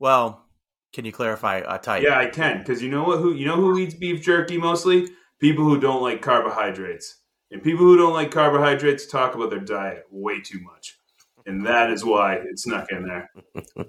Well, 0.00 0.44
Can 0.92 1.04
you 1.04 1.12
clarify 1.12 1.58
a 1.58 1.78
type? 1.78 2.02
Yeah, 2.02 2.18
I 2.18 2.26
can 2.26 2.58
because 2.58 2.82
you 2.82 2.90
know 2.90 3.04
what? 3.04 3.20
Who 3.20 3.34
you 3.34 3.46
know 3.46 3.56
who 3.56 3.78
eats 3.78 3.94
beef 3.94 4.22
jerky 4.22 4.56
mostly? 4.58 5.08
People 5.44 5.64
who 5.64 5.78
don't 5.78 6.00
like 6.00 6.22
carbohydrates, 6.22 7.18
and 7.50 7.62
people 7.62 7.84
who 7.84 7.98
don't 7.98 8.14
like 8.14 8.30
carbohydrates 8.30 9.04
talk 9.04 9.34
about 9.34 9.50
their 9.50 9.60
diet 9.60 10.04
way 10.10 10.40
too 10.40 10.58
much, 10.60 10.98
and 11.44 11.66
that 11.66 11.90
is 11.90 12.02
why 12.02 12.36
it's 12.36 12.62
snuck 12.62 12.90
in 12.90 13.06
there. 13.06 13.30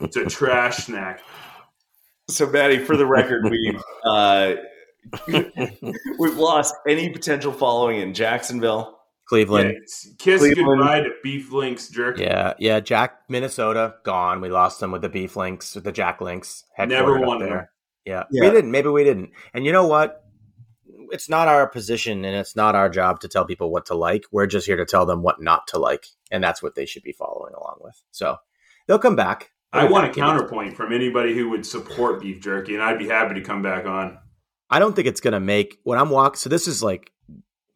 it's 0.00 0.16
a 0.16 0.24
trash 0.24 0.86
snack. 0.86 1.20
So, 2.30 2.46
Maddie, 2.46 2.78
for 2.78 2.96
the 2.96 3.04
record, 3.04 3.44
we've 3.44 3.82
uh, 4.06 4.54
we've 6.18 6.38
lost 6.38 6.74
any 6.88 7.10
potential 7.10 7.52
following 7.52 8.00
in 8.00 8.14
Jacksonville. 8.14 8.98
Cleveland. 9.26 9.72
Yeah, 9.74 10.12
kiss 10.16 10.40
Cleveland. 10.40 10.78
goodbye 10.78 11.00
to 11.00 11.10
beef 11.22 11.52
links 11.52 11.90
jerky. 11.90 12.22
Yeah, 12.22 12.54
yeah. 12.58 12.80
Jack, 12.80 13.18
Minnesota, 13.28 13.96
gone. 14.02 14.40
We 14.40 14.48
lost 14.48 14.80
them 14.80 14.92
with 14.92 15.02
the 15.02 15.10
beef 15.10 15.36
links, 15.36 15.74
with 15.74 15.84
the 15.84 15.92
Jack 15.92 16.22
Link's. 16.22 16.64
Never 16.78 17.20
won 17.20 17.40
there. 17.40 17.70
Yeah. 18.06 18.22
Yeah. 18.30 18.44
we 18.44 18.50
didn't. 18.50 18.70
Maybe 18.70 18.88
we 18.88 19.04
didn't. 19.04 19.32
And 19.52 19.66
you 19.66 19.72
know 19.72 19.86
what? 19.86 20.22
It's 21.10 21.28
not 21.28 21.48
our 21.48 21.68
position, 21.68 22.24
and 22.24 22.36
it's 22.36 22.56
not 22.56 22.74
our 22.74 22.88
job 22.88 23.20
to 23.20 23.28
tell 23.28 23.44
people 23.44 23.70
what 23.70 23.86
to 23.86 23.94
like. 23.94 24.24
We're 24.32 24.46
just 24.46 24.66
here 24.66 24.76
to 24.76 24.84
tell 24.84 25.06
them 25.06 25.22
what 25.22 25.40
not 25.40 25.66
to 25.68 25.78
like, 25.78 26.06
and 26.30 26.42
that's 26.42 26.62
what 26.62 26.74
they 26.74 26.86
should 26.86 27.02
be 27.02 27.12
following 27.12 27.54
along 27.54 27.78
with. 27.80 28.00
So 28.10 28.36
they'll 28.86 28.98
come 28.98 29.16
back. 29.16 29.50
I 29.72 29.82
They'll 29.82 29.92
want 29.92 30.10
a 30.10 30.14
counterpoint 30.14 30.76
from 30.76 30.92
anybody 30.92 31.34
who 31.34 31.50
would 31.50 31.66
support 31.66 32.20
beef 32.20 32.40
jerky, 32.40 32.74
and 32.74 32.82
I'd 32.82 32.98
be 32.98 33.08
happy 33.08 33.34
to 33.34 33.42
come 33.42 33.62
back 33.62 33.86
on. 33.86 34.18
I 34.70 34.78
don't 34.78 34.94
think 34.96 35.06
it's 35.06 35.20
going 35.20 35.32
to 35.32 35.40
make 35.40 35.78
when 35.84 35.98
I'm 35.98 36.10
walking. 36.10 36.38
So 36.38 36.48
this 36.48 36.66
is 36.66 36.82
like 36.82 37.12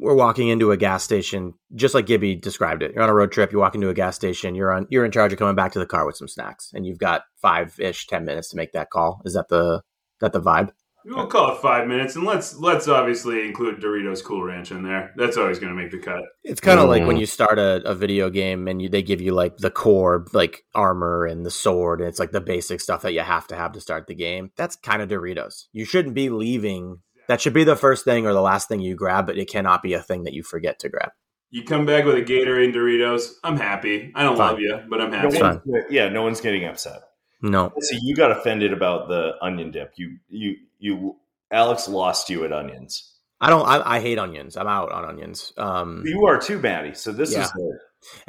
we're 0.00 0.14
walking 0.14 0.48
into 0.48 0.72
a 0.72 0.76
gas 0.76 1.04
station, 1.04 1.54
just 1.74 1.94
like 1.94 2.06
Gibby 2.06 2.34
described 2.34 2.82
it. 2.82 2.94
You're 2.94 3.02
on 3.02 3.10
a 3.10 3.14
road 3.14 3.32
trip. 3.32 3.52
You 3.52 3.58
walk 3.58 3.74
into 3.74 3.90
a 3.90 3.94
gas 3.94 4.16
station. 4.16 4.54
You're 4.54 4.72
on. 4.72 4.86
You're 4.90 5.04
in 5.04 5.12
charge 5.12 5.32
of 5.32 5.38
coming 5.38 5.54
back 5.54 5.72
to 5.72 5.78
the 5.78 5.86
car 5.86 6.06
with 6.06 6.16
some 6.16 6.28
snacks, 6.28 6.72
and 6.74 6.86
you've 6.86 6.98
got 6.98 7.22
five 7.40 7.78
ish, 7.78 8.06
ten 8.06 8.24
minutes 8.24 8.48
to 8.50 8.56
make 8.56 8.72
that 8.72 8.90
call. 8.90 9.20
Is 9.24 9.34
that 9.34 9.48
the 9.48 9.82
that 10.20 10.32
the 10.32 10.40
vibe? 10.40 10.70
We'll 11.04 11.26
call 11.26 11.52
it 11.54 11.60
five 11.60 11.88
minutes, 11.88 12.16
and 12.16 12.24
let's 12.24 12.56
let's 12.56 12.86
obviously 12.88 13.46
include 13.46 13.80
Doritos 13.80 14.22
Cool 14.22 14.42
Ranch 14.42 14.70
in 14.70 14.82
there. 14.82 15.12
That's 15.16 15.36
always 15.36 15.58
going 15.58 15.74
to 15.74 15.80
make 15.80 15.90
the 15.90 15.98
cut. 15.98 16.20
It's 16.44 16.60
kind 16.60 16.78
of 16.78 16.88
like 16.88 17.02
Mm. 17.02 17.06
when 17.06 17.16
you 17.16 17.26
start 17.26 17.58
a, 17.58 17.82
a 17.88 17.94
video 17.94 18.28
game 18.30 18.68
and 18.68 18.82
you, 18.82 18.88
they 18.88 19.02
give 19.02 19.20
you 19.20 19.32
like 19.32 19.56
the 19.56 19.70
core 19.70 20.26
like 20.32 20.62
armor 20.74 21.24
and 21.26 21.44
the 21.46 21.50
sword, 21.50 22.00
and 22.00 22.08
it's 22.08 22.18
like 22.18 22.32
the 22.32 22.40
basic 22.40 22.80
stuff 22.80 23.02
that 23.02 23.12
you 23.14 23.20
have 23.20 23.46
to 23.48 23.56
have 23.56 23.72
to 23.72 23.80
start 23.80 24.06
the 24.06 24.14
game. 24.14 24.50
That's 24.56 24.76
kind 24.76 25.00
of 25.02 25.08
Doritos. 25.08 25.66
You 25.72 25.84
shouldn't 25.84 26.14
be 26.14 26.28
leaving. 26.28 26.98
That 27.28 27.40
should 27.40 27.54
be 27.54 27.64
the 27.64 27.76
first 27.76 28.04
thing 28.04 28.26
or 28.26 28.32
the 28.32 28.40
last 28.42 28.68
thing 28.68 28.80
you 28.80 28.94
grab, 28.96 29.26
but 29.26 29.38
it 29.38 29.48
cannot 29.48 29.82
be 29.82 29.94
a 29.94 30.02
thing 30.02 30.24
that 30.24 30.34
you 30.34 30.42
forget 30.42 30.78
to 30.80 30.88
grab. 30.88 31.10
You 31.52 31.64
come 31.64 31.86
back 31.86 32.04
with 32.04 32.14
a 32.16 32.22
Gatorade 32.22 32.66
and 32.66 32.74
Doritos. 32.74 33.32
I'm 33.42 33.56
happy. 33.56 34.12
I 34.14 34.22
don't 34.22 34.36
Fine. 34.36 34.50
love 34.50 34.60
you, 34.60 34.78
but 34.88 35.00
I'm 35.00 35.12
happy. 35.12 35.38
That's 35.38 35.60
yeah, 35.90 36.08
no 36.08 36.22
one's 36.22 36.40
getting 36.40 36.64
upset. 36.64 37.00
No, 37.42 37.72
So 37.80 37.96
you 38.02 38.14
got 38.14 38.30
offended 38.32 38.72
about 38.72 39.08
the 39.08 39.32
onion 39.42 39.70
dip. 39.70 39.92
You 39.96 40.18
you 40.28 40.56
you 40.78 41.16
Alex 41.50 41.88
lost 41.88 42.28
you 42.30 42.44
at 42.44 42.52
onions. 42.52 43.06
I 43.40 43.48
don't. 43.50 43.66
I, 43.66 43.96
I 43.96 44.00
hate 44.00 44.18
onions. 44.18 44.56
I'm 44.56 44.66
out 44.68 44.92
on 44.92 45.04
onions. 45.04 45.52
Um, 45.56 46.02
You 46.06 46.26
are 46.26 46.38
too, 46.38 46.58
Maddie. 46.58 46.94
So 46.94 47.12
this 47.12 47.32
Yeah. 47.32 47.44
is 47.44 47.52
the, 47.52 47.78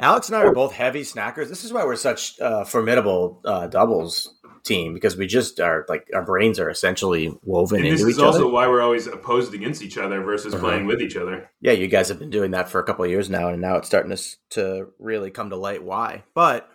Alex 0.00 0.28
and 0.28 0.36
I 0.36 0.42
are 0.44 0.52
both 0.52 0.72
heavy 0.72 1.02
snackers. 1.02 1.48
This 1.48 1.64
is 1.64 1.72
why 1.72 1.84
we're 1.84 1.96
such 1.96 2.38
uh, 2.40 2.64
formidable 2.64 3.40
uh, 3.44 3.66
doubles 3.68 4.34
team 4.64 4.94
because 4.94 5.16
we 5.16 5.26
just 5.26 5.58
are 5.60 5.84
like 5.88 6.06
our 6.14 6.24
brains 6.24 6.58
are 6.60 6.70
essentially 6.70 7.34
woven 7.42 7.80
And 7.82 7.90
this 7.92 8.00
into 8.00 8.10
is 8.10 8.18
each 8.18 8.22
also 8.24 8.44
other. 8.44 8.48
why 8.48 8.68
we're 8.68 8.80
always 8.82 9.06
opposed 9.08 9.52
against 9.54 9.82
each 9.82 9.98
other 9.98 10.22
versus 10.22 10.54
Uh-huh. 10.54 10.62
playing 10.62 10.86
with 10.86 11.00
each 11.02 11.16
other. 11.16 11.50
Yeah, 11.60 11.72
you 11.72 11.88
guys 11.88 12.08
have 12.08 12.18
been 12.18 12.30
doing 12.30 12.52
that 12.52 12.68
for 12.68 12.78
a 12.80 12.84
couple 12.84 13.04
of 13.04 13.10
years 13.10 13.28
now, 13.28 13.48
and 13.48 13.60
now 13.60 13.76
it's 13.76 13.88
starting 13.88 14.14
to 14.16 14.22
to 14.50 14.86
really 14.98 15.30
come 15.30 15.50
to 15.50 15.56
light 15.56 15.82
why. 15.82 16.22
But 16.34 16.68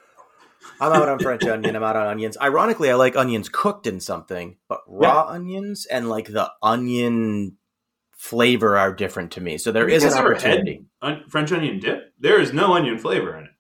I'm 0.80 0.94
out 0.94 1.10
on 1.10 1.20
French 1.20 1.44
onion. 1.44 1.76
I'm 1.76 1.84
out 1.84 1.96
on 1.96 2.08
onions. 2.08 2.38
Ironically, 2.40 2.90
I 2.90 2.96
like 2.96 3.16
onions 3.16 3.50
cooked 3.50 3.88
in 3.88 4.00
something, 4.00 4.58
but 4.68 4.82
raw 4.88 5.26
onions 5.28 5.86
and 5.86 6.10
like 6.10 6.28
the 6.28 6.52
onion 6.62 7.58
flavor 8.12 8.78
are 8.78 8.94
different 8.94 9.32
to 9.34 9.42
me. 9.42 9.58
So 9.58 9.72
there 9.72 9.88
is 9.88 10.04
an 10.04 10.10
guys 10.10 10.18
ever 10.20 10.34
had 10.34 10.38
opportunity. 10.44 10.86
On- 11.02 11.24
French 11.30 11.52
onion 11.52 11.80
dip. 11.80 12.14
There 12.20 12.40
is 12.42 12.54
no 12.54 12.74
onion 12.74 12.98
flavor 12.98 13.38
in 13.38 13.46
it. 13.46 13.52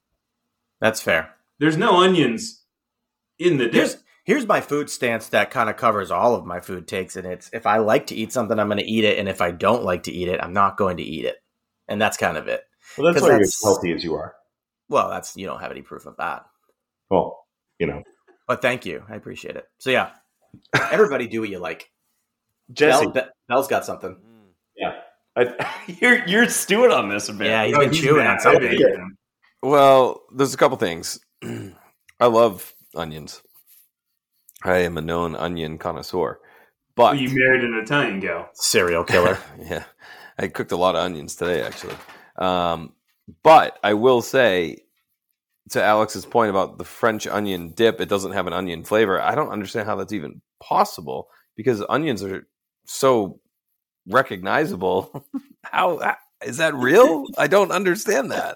That's 0.79 1.01
fair. 1.01 1.35
There's 1.59 1.77
no 1.77 1.97
onions 1.97 2.63
in 3.39 3.57
the 3.57 3.65
dip. 3.65 3.73
Here's 3.73 3.97
here's 4.25 4.45
my 4.47 4.61
food 4.61 4.89
stance 4.89 5.29
that 5.29 5.51
kind 5.51 5.69
of 5.69 5.77
covers 5.77 6.11
all 6.11 6.35
of 6.35 6.45
my 6.45 6.59
food 6.59 6.87
takes, 6.87 7.15
and 7.15 7.25
it's 7.25 7.49
if 7.53 7.65
I 7.65 7.77
like 7.77 8.07
to 8.07 8.15
eat 8.15 8.31
something, 8.33 8.59
I'm 8.59 8.67
going 8.67 8.79
to 8.79 8.85
eat 8.85 9.03
it, 9.05 9.17
and 9.17 9.27
if 9.29 9.41
I 9.41 9.51
don't 9.51 9.83
like 9.83 10.03
to 10.03 10.11
eat 10.11 10.27
it, 10.27 10.39
I'm 10.43 10.53
not 10.53 10.77
going 10.77 10.97
to 10.97 11.03
eat 11.03 11.25
it, 11.25 11.37
and 11.87 11.99
that's 12.01 12.17
kind 12.17 12.37
of 12.37 12.47
it. 12.47 12.63
well, 12.97 13.11
that's 13.11 13.23
why 13.23 13.29
you're 13.29 13.41
as 13.41 13.57
healthy 13.63 13.91
as 13.93 14.03
you 14.03 14.15
are. 14.15 14.35
Well, 14.89 15.09
that's 15.09 15.35
you 15.35 15.45
don't 15.47 15.61
have 15.61 15.71
any 15.71 15.81
proof 15.81 16.05
of 16.05 16.17
that, 16.17 16.45
Well, 17.09 17.45
you 17.79 17.87
know, 17.87 18.03
but 18.47 18.61
thank 18.61 18.85
you, 18.85 19.03
I 19.09 19.15
appreciate 19.15 19.55
it. 19.55 19.65
So 19.79 19.89
yeah, 19.89 20.11
everybody 20.91 21.27
do 21.27 21.41
what 21.41 21.49
you 21.49 21.59
like. 21.59 21.91
Jesse. 22.71 23.07
Bell, 23.07 23.29
Bell's 23.47 23.67
got 23.67 23.85
something. 23.85 24.17
I, 25.37 25.71
you're 26.01 26.27
you're 26.27 26.49
stewing 26.49 26.91
on 26.91 27.09
this 27.09 27.29
a 27.29 27.33
bit. 27.33 27.47
Yeah, 27.47 27.65
he's 27.65 27.77
been 27.77 27.91
he's 27.91 28.01
chewing 28.01 28.23
mad. 28.23 28.31
on 28.31 28.39
something. 28.39 28.67
I 28.67 28.71
hate 28.71 28.79
him. 28.79 29.17
Well, 29.61 30.23
there's 30.33 30.53
a 30.53 30.57
couple 30.57 30.77
things. 30.77 31.19
I 32.19 32.25
love 32.25 32.73
onions. 32.95 33.41
I 34.63 34.79
am 34.79 34.97
a 34.97 35.01
known 35.01 35.35
onion 35.35 35.77
connoisseur. 35.77 36.39
But 36.95 37.19
You 37.19 37.29
married 37.29 37.63
an 37.63 37.75
Italian 37.75 38.19
gal. 38.19 38.49
Serial 38.53 39.03
killer. 39.03 39.37
yeah, 39.59 39.83
I 40.39 40.47
cooked 40.47 40.71
a 40.71 40.77
lot 40.77 40.95
of 40.95 41.01
onions 41.01 41.35
today, 41.35 41.61
actually. 41.61 41.95
Um, 42.37 42.93
but 43.43 43.77
I 43.83 43.93
will 43.93 44.21
say, 44.21 44.77
to 45.69 45.83
Alex's 45.83 46.25
point 46.25 46.49
about 46.49 46.77
the 46.77 46.83
French 46.83 47.27
onion 47.27 47.69
dip, 47.69 47.99
it 47.99 48.09
doesn't 48.09 48.31
have 48.31 48.47
an 48.47 48.53
onion 48.53 48.83
flavor. 48.83 49.21
I 49.21 49.35
don't 49.35 49.49
understand 49.49 49.87
how 49.87 49.95
that's 49.95 50.13
even 50.13 50.41
possible 50.59 51.29
because 51.55 51.83
onions 51.89 52.23
are 52.23 52.47
so 52.85 53.39
recognizable. 54.07 55.25
how 55.63 55.97
uh, 55.97 56.15
is 56.45 56.57
that 56.57 56.73
real? 56.75 57.25
I 57.37 57.47
don't 57.47 57.71
understand 57.71 58.31
that. 58.31 58.55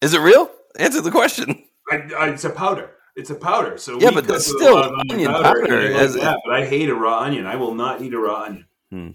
Is 0.00 0.14
it 0.14 0.20
real? 0.20 0.50
Answer 0.78 1.00
the 1.00 1.10
question. 1.10 1.64
I, 1.90 1.96
I, 2.16 2.28
it's 2.28 2.44
a 2.44 2.50
powder. 2.50 2.90
It's 3.16 3.30
a 3.30 3.34
powder. 3.34 3.78
So 3.78 3.98
Yeah, 4.00 4.10
but 4.10 4.26
that's 4.26 4.46
still 4.46 4.92
onion 5.10 5.30
powder 5.30 5.72
I 5.72 6.02
like 6.02 6.12
that, 6.12 6.40
but 6.44 6.54
I 6.54 6.66
hate 6.66 6.88
a 6.88 6.94
raw 6.94 7.20
onion. 7.20 7.46
I 7.46 7.56
will 7.56 7.74
not 7.74 8.02
eat 8.02 8.12
a 8.12 8.18
raw 8.18 8.42
onion. 8.42 8.66
Hmm. 8.90 9.10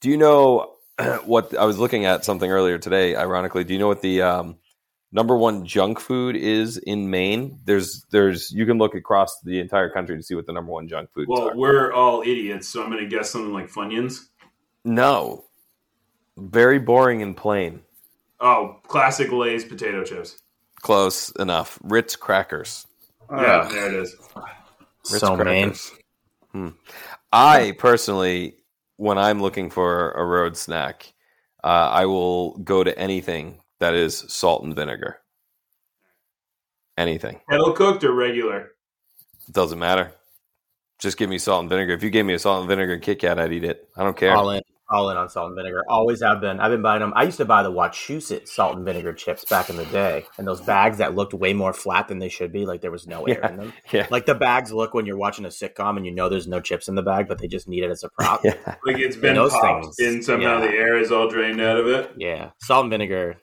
Do 0.00 0.10
you 0.10 0.16
know 0.16 0.73
what 1.24 1.56
I 1.56 1.64
was 1.64 1.78
looking 1.78 2.04
at 2.04 2.24
something 2.24 2.50
earlier 2.50 2.78
today? 2.78 3.16
Ironically, 3.16 3.64
do 3.64 3.72
you 3.72 3.78
know 3.78 3.88
what 3.88 4.02
the 4.02 4.22
um, 4.22 4.56
number 5.12 5.36
one 5.36 5.64
junk 5.66 6.00
food 6.00 6.36
is 6.36 6.76
in 6.76 7.10
Maine? 7.10 7.60
There's, 7.64 8.04
there's, 8.10 8.50
you 8.52 8.66
can 8.66 8.78
look 8.78 8.94
across 8.94 9.40
the 9.40 9.60
entire 9.60 9.90
country 9.90 10.16
to 10.16 10.22
see 10.22 10.34
what 10.34 10.46
the 10.46 10.52
number 10.52 10.72
one 10.72 10.88
junk 10.88 11.10
food. 11.12 11.28
Well, 11.28 11.50
are. 11.50 11.56
we're 11.56 11.92
all 11.92 12.22
idiots, 12.22 12.68
so 12.68 12.82
I'm 12.82 12.90
going 12.90 13.02
to 13.02 13.08
guess 13.08 13.30
something 13.30 13.52
like 13.52 13.70
Funyuns. 13.70 14.28
No, 14.84 15.44
very 16.36 16.78
boring 16.78 17.22
and 17.22 17.36
plain. 17.36 17.82
Oh, 18.40 18.80
classic 18.86 19.32
Lay's 19.32 19.64
potato 19.64 20.04
chips. 20.04 20.38
Close 20.82 21.30
enough. 21.38 21.78
Ritz 21.82 22.14
crackers. 22.14 22.86
Yeah, 23.30 23.68
there 23.72 23.88
it 23.88 23.94
is. 23.94 24.16
Ritz 25.10 25.20
so 25.20 25.36
mean. 25.36 25.44
crackers. 25.44 25.92
Hmm. 26.52 26.68
I 27.32 27.74
personally, 27.78 28.56
when 28.96 29.18
I'm 29.18 29.40
looking 29.40 29.70
for 29.70 30.12
a 30.12 30.24
road 30.24 30.56
snack, 30.56 31.12
uh, 31.62 31.90
I 31.92 32.06
will 32.06 32.58
go 32.58 32.84
to 32.84 32.96
anything 32.98 33.60
that 33.80 33.94
is 33.94 34.24
salt 34.28 34.64
and 34.64 34.74
vinegar. 34.74 35.18
Anything. 36.96 37.40
Kettle 37.50 37.72
cooked 37.72 38.04
or 38.04 38.12
regular? 38.12 38.72
Doesn't 39.50 39.78
matter. 39.78 40.12
Just 41.00 41.16
give 41.16 41.28
me 41.28 41.38
salt 41.38 41.60
and 41.60 41.70
vinegar. 41.70 41.92
If 41.92 42.02
you 42.02 42.10
gave 42.10 42.24
me 42.24 42.34
a 42.34 42.38
salt 42.38 42.60
and 42.60 42.68
vinegar 42.68 42.98
Kit 42.98 43.18
Kat, 43.18 43.38
I'd 43.38 43.52
eat 43.52 43.64
it. 43.64 43.88
I 43.96 44.04
don't 44.04 44.16
care. 44.16 44.34
All 44.34 44.50
in, 44.50 44.62
all 44.88 45.10
in 45.10 45.16
on 45.16 45.28
salt 45.28 45.48
and 45.48 45.56
vinegar. 45.56 45.82
Always 45.88 46.22
have 46.22 46.40
been. 46.40 46.60
I've 46.60 46.70
been 46.70 46.82
buying 46.82 47.00
them. 47.00 47.12
I 47.16 47.24
used 47.24 47.38
to 47.38 47.44
buy 47.44 47.62
the 47.62 47.72
Wachusett 47.72 48.48
salt 48.48 48.76
and 48.76 48.84
vinegar 48.84 49.12
chips 49.12 49.44
back 49.44 49.70
in 49.70 49.76
the 49.76 49.84
day, 49.86 50.26
and 50.38 50.46
those 50.46 50.60
bags 50.60 50.98
that 50.98 51.14
looked 51.14 51.34
way 51.34 51.52
more 51.52 51.72
flat 51.72 52.08
than 52.08 52.18
they 52.18 52.28
should 52.28 52.52
be, 52.52 52.66
like 52.66 52.80
there 52.80 52.90
was 52.90 53.06
no 53.06 53.24
air 53.24 53.38
Yeah. 53.42 53.50
in 53.50 53.56
them. 53.56 53.72
Yeah. 53.92 54.06
Like 54.10 54.26
the 54.26 54.34
bags 54.34 54.72
look 54.72 54.94
when 54.94 55.06
you're 55.06 55.16
watching 55.16 55.44
a 55.44 55.48
sitcom 55.48 55.96
and 55.96 56.04
you 56.04 56.12
know 56.12 56.28
there's 56.28 56.46
no 56.46 56.60
chips 56.60 56.88
in 56.88 56.94
the 56.94 57.02
bag, 57.02 57.28
but 57.28 57.38
they 57.38 57.48
just 57.48 57.68
need 57.68 57.82
it 57.84 57.90
as 57.90 58.04
a 58.04 58.08
prop. 58.10 58.42
Yeah. 58.44 58.54
Like 58.84 58.98
it's 58.98 59.16
been 59.16 59.34
those 59.36 59.52
popped, 59.52 59.96
things, 59.96 59.98
and 60.00 60.24
somehow 60.24 60.60
yeah. 60.60 60.66
the 60.66 60.72
air 60.72 60.96
is 60.98 61.10
all 61.10 61.28
drained 61.28 61.60
out 61.60 61.78
of 61.78 61.86
it. 61.86 62.12
Yeah, 62.16 62.50
salt 62.60 62.84
and 62.84 62.90
vinegar. 62.90 63.36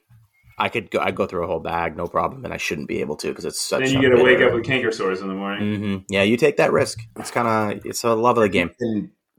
I 0.59 0.69
could 0.69 0.91
go. 0.91 0.99
I'd 0.99 1.15
go 1.15 1.25
through 1.25 1.43
a 1.43 1.47
whole 1.47 1.59
bag, 1.59 1.97
no 1.97 2.05
problem, 2.05 2.45
and 2.45 2.53
I 2.53 2.57
shouldn't 2.57 2.87
be 2.87 2.99
able 3.01 3.15
to 3.17 3.29
because 3.29 3.45
it's 3.45 3.59
such. 3.59 3.81
A 3.81 3.85
Then 3.85 3.93
you 3.93 4.09
get 4.09 4.15
to 4.15 4.23
wake 4.23 4.41
up 4.41 4.53
with 4.53 4.63
canker 4.63 4.91
sores 4.91 5.21
in 5.21 5.27
the 5.27 5.33
morning. 5.33 5.75
hmm 5.75 5.97
Yeah, 6.09 6.21
you 6.21 6.37
take 6.37 6.57
that 6.57 6.71
risk. 6.71 6.99
It's 7.17 7.31
kind 7.31 7.47
of 7.77 7.85
it's 7.85 8.03
a 8.03 8.13
love 8.13 8.37
of 8.37 8.43
the 8.43 8.49
game. 8.49 8.69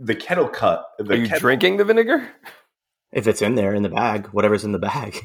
And 0.03 0.09
the 0.09 0.17
kettle 0.17 0.49
cut. 0.49 0.85
The 0.99 1.13
Are 1.13 1.17
you 1.17 1.27
kettle, 1.29 1.39
drinking 1.41 1.77
the 1.77 1.85
vinegar? 1.85 2.29
If 3.13 3.29
it's 3.29 3.41
in 3.41 3.55
there 3.55 3.73
in 3.73 3.85
the 3.85 3.89
bag, 3.89 4.27
whatever's 4.29 4.65
in 4.65 4.73
the 4.73 4.79
bag, 4.81 5.17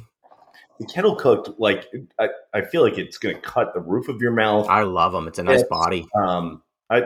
The 0.80 0.86
kettle 0.86 1.16
cooked. 1.16 1.50
Like 1.60 1.88
I, 2.20 2.28
I 2.54 2.62
feel 2.62 2.84
like 2.84 3.00
it's 3.00 3.18
going 3.18 3.34
to 3.36 3.42
cut 3.42 3.74
the 3.74 3.80
roof 3.80 4.08
of 4.08 4.22
your 4.22 4.32
mouth. 4.34 4.68
I 4.70 4.84
love 4.84 5.14
them. 5.14 5.28
It's 5.28 5.40
a 5.40 5.44
nice 5.44 5.62
Yes. 5.62 5.68
body. 5.68 6.06
Um, 6.16 6.62
I, 6.92 6.98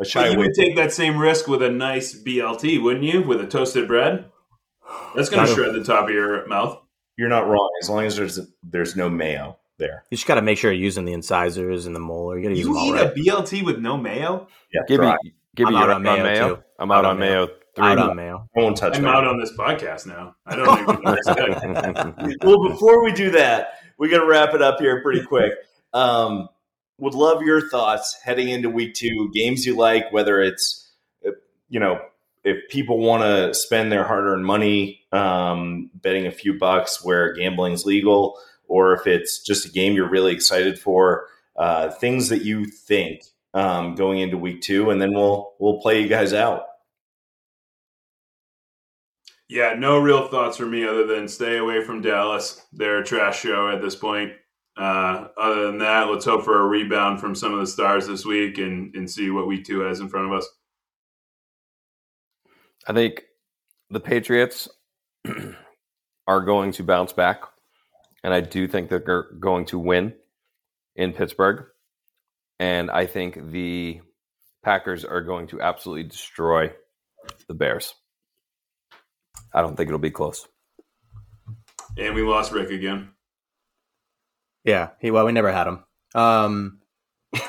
I 0.00 0.02
shy 0.04 0.22
But 0.22 0.30
you 0.32 0.36
away. 0.38 0.46
would 0.48 0.54
take 0.54 0.74
that 0.74 0.92
same 0.92 1.18
risk 1.18 1.46
with 1.46 1.62
a 1.62 1.70
nice 1.70 2.20
BLT, 2.20 2.82
wouldn't 2.82 3.04
you? 3.04 3.22
With 3.22 3.40
a 3.40 3.46
toasted 3.46 3.86
bread? 3.86 4.24
That's 5.14 5.28
going 5.28 5.46
to 5.46 5.54
shred 5.54 5.74
the 5.74 5.84
top 5.84 6.08
of 6.08 6.10
your 6.14 6.44
mouth. 6.48 6.80
You're 7.16 7.28
not 7.28 7.46
wrong. 7.46 7.68
As 7.82 7.88
long 7.88 8.04
as 8.04 8.16
there's 8.16 8.40
there's 8.64 8.96
no 8.96 9.08
mayo. 9.08 9.58
there. 9.78 10.04
You 10.10 10.16
just 10.16 10.26
got 10.26 10.34
to 10.36 10.42
make 10.42 10.58
sure 10.58 10.72
you're 10.72 10.82
using 10.82 11.04
the 11.04 11.12
incisors 11.12 11.86
and 11.86 11.94
the 11.94 12.00
molar. 12.00 12.36
You 12.38 12.42
got 12.44 12.48
to 12.50 12.56
use 12.56 12.66
You 12.66 12.72
them 12.72 12.76
all 12.82 12.86
eat 12.88 12.92
right. 12.92 13.06
a 13.06 13.14
BLT 13.14 13.64
with 13.64 13.78
no 13.78 13.96
mayo? 13.96 14.48
Yeah, 14.72 14.80
Gibby, 14.88 15.02
try. 15.02 15.16
Gibby, 15.58 15.68
I'm 15.68 15.72
you're 15.74 15.82
out 15.82 15.90
up 15.90 15.96
on 15.96 16.06
on 16.06 16.22
mayo, 16.22 16.24
mayo. 16.24 16.54
too. 16.56 16.62
I'm 16.78 16.90
Out 16.90 16.98
out 16.98 17.04
on 17.04 17.10
on 17.12 17.18
mayo. 17.18 17.46
mayo. 17.46 17.54
Three. 17.76 17.84
Out 17.86 17.98
on 17.98 18.16
mayo. 18.16 18.48
I 18.56 18.60
won't 18.60 18.76
touch 18.76 18.96
I'm 18.96 19.02
mayo. 19.02 19.12
out 19.14 19.26
on 19.26 19.38
this 19.40 19.52
podcast 19.52 20.06
now. 20.06 20.34
I 20.46 20.56
don't 20.56 20.80
even 20.80 21.02
know 21.02 21.10
what 21.12 21.24
to 21.24 22.26
say. 22.26 22.36
well, 22.42 22.68
before 22.68 23.02
we 23.04 23.12
do 23.12 23.30
that, 23.32 23.80
we 23.98 24.08
got 24.08 24.18
to 24.20 24.26
wrap 24.26 24.54
it 24.54 24.62
up 24.62 24.78
here 24.80 25.02
pretty 25.02 25.22
quick. 25.24 25.52
Um, 25.92 26.48
would 26.98 27.14
love 27.14 27.42
your 27.42 27.68
thoughts 27.68 28.16
heading 28.22 28.48
into 28.48 28.70
week 28.70 28.94
two. 28.94 29.30
Games 29.34 29.66
you 29.66 29.76
like, 29.76 30.12
whether 30.12 30.40
it's 30.40 30.90
uh, 31.26 31.30
you 31.68 31.78
know 31.80 32.00
if 32.44 32.68
people 32.70 32.98
want 32.98 33.22
to 33.24 33.52
spend 33.52 33.90
their 33.92 34.04
hard-earned 34.04 34.44
money 34.46 35.00
um, 35.12 35.90
betting 35.94 36.26
a 36.26 36.30
few 36.32 36.56
bucks 36.58 37.04
where 37.04 37.32
gambling's 37.34 37.84
legal, 37.84 38.38
or 38.68 38.94
if 38.94 39.06
it's 39.06 39.40
just 39.40 39.66
a 39.66 39.70
game 39.70 39.94
you're 39.94 40.08
really 40.10 40.32
excited 40.32 40.78
for. 40.78 41.26
Uh, 41.56 41.90
things 41.90 42.28
that 42.28 42.42
you 42.42 42.64
think 42.64 43.24
um, 43.54 43.94
going 43.94 44.20
into 44.20 44.38
week 44.38 44.60
two, 44.60 44.90
and 44.90 45.00
then 45.00 45.12
we'll 45.14 45.54
we'll 45.58 45.80
play 45.80 46.02
you 46.02 46.08
guys 46.08 46.32
out. 46.32 46.62
Yeah, 49.48 49.74
no 49.78 49.98
real 49.98 50.28
thoughts 50.28 50.58
for 50.58 50.66
me 50.66 50.86
other 50.86 51.06
than 51.06 51.26
stay 51.26 51.56
away 51.56 51.82
from 51.82 52.02
Dallas. 52.02 52.66
They're 52.72 52.98
a 52.98 53.04
trash 53.04 53.40
show 53.40 53.70
at 53.70 53.80
this 53.80 53.96
point. 53.96 54.32
Uh, 54.76 55.28
other 55.40 55.66
than 55.66 55.78
that, 55.78 56.08
let's 56.08 56.26
hope 56.26 56.44
for 56.44 56.60
a 56.60 56.66
rebound 56.66 57.18
from 57.18 57.34
some 57.34 57.54
of 57.54 57.60
the 57.60 57.66
stars 57.66 58.06
this 58.06 58.26
week 58.26 58.58
and, 58.58 58.94
and 58.94 59.10
see 59.10 59.30
what 59.30 59.48
week 59.48 59.64
two 59.64 59.80
has 59.80 60.00
in 60.00 60.08
front 60.08 60.26
of 60.26 60.38
us. 60.38 60.46
I 62.86 62.92
think 62.92 63.24
the 63.90 64.00
Patriots 64.00 64.68
are 66.26 66.42
going 66.42 66.72
to 66.72 66.84
bounce 66.84 67.12
back, 67.14 67.42
and 68.22 68.34
I 68.34 68.40
do 68.40 68.68
think 68.68 68.90
that 68.90 69.06
they're 69.06 69.32
going 69.40 69.64
to 69.66 69.78
win 69.78 70.12
in 70.94 71.12
Pittsburgh. 71.12 71.66
And 72.58 72.90
I 72.90 73.06
think 73.06 73.50
the 73.50 74.00
Packers 74.64 75.04
are 75.04 75.20
going 75.20 75.46
to 75.48 75.60
absolutely 75.60 76.04
destroy 76.04 76.72
the 77.46 77.54
Bears. 77.54 77.94
I 79.54 79.62
don't 79.62 79.76
think 79.76 79.88
it'll 79.88 79.98
be 79.98 80.10
close. 80.10 80.46
And 81.96 82.14
we 82.14 82.22
lost 82.22 82.52
Rick 82.52 82.70
again. 82.70 83.10
Yeah, 84.64 84.90
he 85.00 85.10
well, 85.10 85.24
we 85.24 85.32
never 85.32 85.50
had 85.50 85.66
him. 85.66 85.84
Um, 86.14 86.80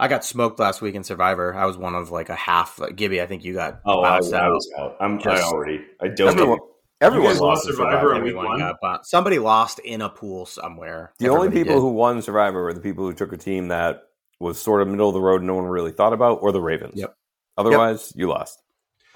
I 0.00 0.08
got 0.08 0.24
smoked 0.24 0.58
last 0.58 0.80
week 0.80 0.94
in 0.94 1.04
Survivor. 1.04 1.54
I 1.54 1.66
was 1.66 1.76
one 1.76 1.94
of 1.94 2.10
like 2.10 2.30
a 2.30 2.34
half. 2.34 2.78
Like, 2.78 2.96
Gibby, 2.96 3.20
I 3.20 3.26
think 3.26 3.44
you 3.44 3.52
got 3.52 3.80
Oh, 3.84 4.00
I, 4.00 4.16
I 4.16 4.18
was 4.20 4.32
out. 4.32 4.96
I'm 5.00 5.20
I 5.24 5.40
already. 5.42 5.84
I 6.00 6.08
don't. 6.08 6.28
Everyone, 6.30 6.58
everyone 6.58 6.58
guys 6.58 6.67
lost 7.00 7.40
lost 7.40 7.68
in 7.68 7.74
Survivor 7.74 7.92
Survivor. 7.92 8.14
in 8.16 8.22
week 8.22 8.30
Everyone 8.30 8.46
one? 8.46 8.58
got 8.58 8.76
bounced. 8.80 9.10
Somebody 9.10 9.38
lost 9.38 9.78
in 9.80 10.02
a 10.02 10.08
pool 10.08 10.46
somewhere. 10.46 11.12
The 11.18 11.28
only 11.28 11.50
people 11.50 11.74
did. 11.74 11.80
who 11.80 11.92
won 11.92 12.22
Survivor 12.22 12.62
were 12.64 12.74
the 12.74 12.80
people 12.80 13.04
who 13.04 13.14
took 13.14 13.32
a 13.32 13.36
team 13.36 13.68
that 13.68 14.02
was 14.40 14.60
sort 14.60 14.82
of 14.82 14.88
middle 14.88 15.08
of 15.08 15.14
the 15.14 15.20
road, 15.20 15.42
no 15.42 15.54
one 15.54 15.64
really 15.64 15.90
thought 15.90 16.12
about, 16.12 16.38
or 16.42 16.52
the 16.52 16.60
Ravens. 16.60 16.94
Yep. 16.96 17.14
Otherwise, 17.56 18.12
you 18.14 18.28
lost. 18.28 18.62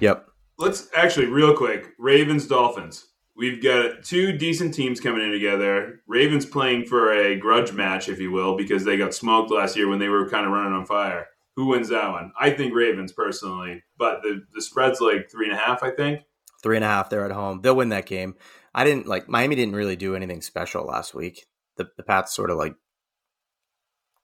Yep. 0.01 0.27
Let's 0.59 0.89
actually, 0.95 1.27
real 1.27 1.57
quick 1.57 1.93
Ravens, 1.99 2.47
Dolphins. 2.47 3.07
We've 3.35 3.63
got 3.63 4.05
two 4.05 4.37
decent 4.37 4.75
teams 4.75 5.01
coming 5.01 5.23
in 5.23 5.33
together. 5.33 6.01
Ravens 6.07 6.45
playing 6.45 6.85
for 6.85 7.13
a 7.13 7.37
grudge 7.37 7.73
match, 7.73 8.09
if 8.09 8.21
you 8.21 8.31
will, 8.31 8.57
because 8.57 8.85
they 8.85 8.99
got 8.99 9.15
smoked 9.15 9.51
last 9.51 9.77
year 9.77 9.89
when 9.89 9.99
they 9.99 10.09
were 10.09 10.29
kind 10.29 10.45
of 10.45 10.53
running 10.53 10.75
on 10.75 10.85
fire. 10.85 11.29
Who 11.57 11.67
wins 11.67 11.89
that 11.89 12.11
one? 12.11 12.33
I 12.39 12.51
think 12.51 12.75
Ravens 12.75 13.13
personally, 13.13 13.83
but 13.97 14.23
the, 14.23 14.43
the 14.55 14.61
spread's 14.61 15.01
like 15.01 15.31
three 15.31 15.49
and 15.49 15.55
a 15.57 15.61
half, 15.61 15.83
I 15.83 15.91
think. 15.91 16.21
Three 16.63 16.77
and 16.77 16.85
a 16.85 16.89
half. 16.89 17.11
They're 17.11 17.25
at 17.25 17.33
home. 17.33 17.61
They'll 17.61 17.77
win 17.77 17.91
that 17.91 18.07
game. 18.07 18.37
I 18.75 18.85
didn't 18.85 19.07
like 19.07 19.29
Miami. 19.29 19.57
Didn't 19.57 19.77
really 19.77 19.97
do 19.97 20.15
anything 20.15 20.43
special 20.43 20.85
last 20.85 21.15
week. 21.15 21.47
The 21.77 21.89
the 21.97 22.03
Pats 22.03 22.35
sort 22.35 22.51
of 22.51 22.59
like 22.59 22.75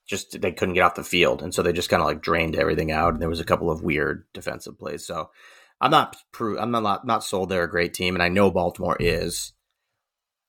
just 0.09 0.41
they 0.41 0.53
couldn't 0.53 0.75
get 0.75 0.83
off 0.83 0.95
the 0.95 1.05
field, 1.05 1.43
and 1.43 1.55
so 1.55 1.63
they 1.63 1.73
just 1.73 1.91
kind 1.91 2.01
of 2.01 2.09
like 2.09 2.23
drained 2.23 2.57
everything 2.57 2.91
out. 2.91 3.13
And 3.13 3.23
there 3.23 3.29
was 3.29 3.41
a 3.41 3.45
couple 3.45 3.71
of 3.71 3.83
weird 3.83 4.25
defensive 4.33 4.79
plays. 4.79 5.07
So 5.07 5.31
I'm 5.81 5.91
not 5.91 6.17
pro- 6.33 6.59
I'm 6.59 6.71
not 6.71 7.07
not 7.07 7.25
sold 7.25 7.49
they're 7.49 7.65
a 7.65 7.71
great 7.71 7.95
team, 7.95 8.15
and 8.15 8.23
I 8.23 8.29
know 8.29 8.51
Baltimore 8.51 8.97
is. 8.99 9.53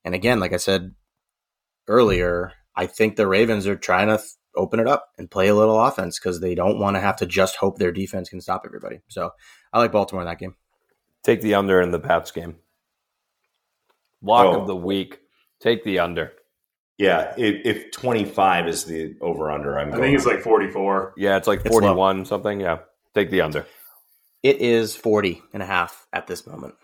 And 0.04 0.14
again, 0.14 0.40
like 0.40 0.52
I 0.52 0.56
said 0.56 0.94
earlier, 1.86 2.52
I 2.74 2.86
think 2.86 3.16
the 3.16 3.26
Ravens 3.26 3.66
are 3.66 3.76
trying 3.76 4.08
to 4.08 4.16
th- 4.16 4.30
open 4.56 4.80
it 4.80 4.88
up 4.88 5.10
and 5.18 5.30
play 5.30 5.48
a 5.48 5.54
little 5.54 5.78
offense 5.78 6.18
because 6.18 6.40
they 6.40 6.54
don't 6.54 6.78
want 6.78 6.96
to 6.96 7.00
have 7.00 7.16
to 7.16 7.26
just 7.26 7.56
hope 7.56 7.78
their 7.78 7.92
defense 7.92 8.28
can 8.28 8.40
stop 8.40 8.62
everybody. 8.64 9.00
So 9.08 9.30
I 9.72 9.78
like 9.78 9.92
Baltimore 9.92 10.22
in 10.22 10.28
that 10.28 10.38
game. 10.38 10.54
Take 11.22 11.40
the 11.42 11.54
under 11.54 11.80
in 11.80 11.90
the 11.90 11.98
Pats 12.00 12.30
game. 12.30 12.56
Lock 14.22 14.46
Oh. 14.46 14.60
of 14.60 14.66
the 14.66 14.76
week. 14.76 15.20
Take 15.60 15.84
the 15.84 15.98
under. 15.98 16.32
Yeah, 16.98 17.32
if, 17.38 17.64
if 17.64 17.90
25 17.92 18.68
is 18.68 18.84
the 18.84 19.14
over 19.22 19.50
under, 19.50 19.78
I'm 19.78 19.88
I 19.88 19.90
going. 19.92 20.02
think 20.02 20.16
it's 20.16 20.26
like 20.26 20.40
44. 20.42 21.14
Yeah, 21.16 21.36
it's 21.38 21.46
like 21.48 21.60
It's 21.60 21.70
41 21.70 22.26
something. 22.26 22.60
Yeah. 22.60 22.80
Take 23.14 23.30
the 23.30 23.40
under. 23.40 23.66
It 24.42 24.58
is 24.60 24.94
40 24.96 25.42
and 25.54 25.62
a 25.62 25.66
half 25.66 26.06
at 26.12 26.26
this 26.26 26.46
moment. 26.46 26.74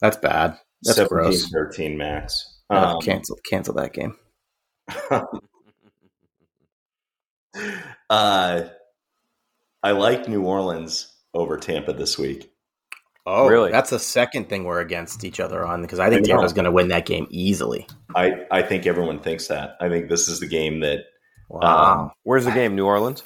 That's 0.00 0.16
bad. 0.16 0.58
That's 0.82 0.96
17, 0.96 1.08
gross. 1.08 1.48
13 1.50 1.96
max. 1.98 2.60
Uh, 2.70 2.94
Um, 2.94 3.00
cancel 3.02 3.36
cancel 3.44 3.74
that 3.74 3.92
game. 3.92 4.16
uh, 8.10 8.62
I 9.82 9.90
like 9.92 10.28
New 10.28 10.42
Orleans 10.44 11.14
over 11.34 11.56
Tampa 11.58 11.92
this 11.92 12.18
week. 12.18 12.51
Oh, 13.24 13.46
Really? 13.48 13.70
That's 13.70 13.90
the 13.90 13.98
second 13.98 14.48
thing 14.48 14.64
we're 14.64 14.80
against 14.80 15.24
each 15.24 15.38
other 15.40 15.64
on 15.64 15.82
because 15.82 15.98
I 16.00 16.10
think 16.10 16.24
I. 16.26 16.32
Tampa's 16.32 16.52
going 16.52 16.64
to 16.64 16.70
win 16.72 16.88
that 16.88 17.06
game 17.06 17.26
easily. 17.30 17.86
I, 18.16 18.46
I 18.50 18.62
think 18.62 18.86
everyone 18.86 19.20
thinks 19.20 19.46
that. 19.48 19.76
I 19.80 19.88
think 19.88 20.08
this 20.08 20.26
is 20.28 20.40
the 20.40 20.46
game 20.48 20.80
that 20.80 21.04
Wow. 21.48 22.02
Um, 22.04 22.10
Where's 22.24 22.44
the 22.46 22.50
game? 22.50 22.74
New 22.74 22.86
Orleans? 22.86 23.22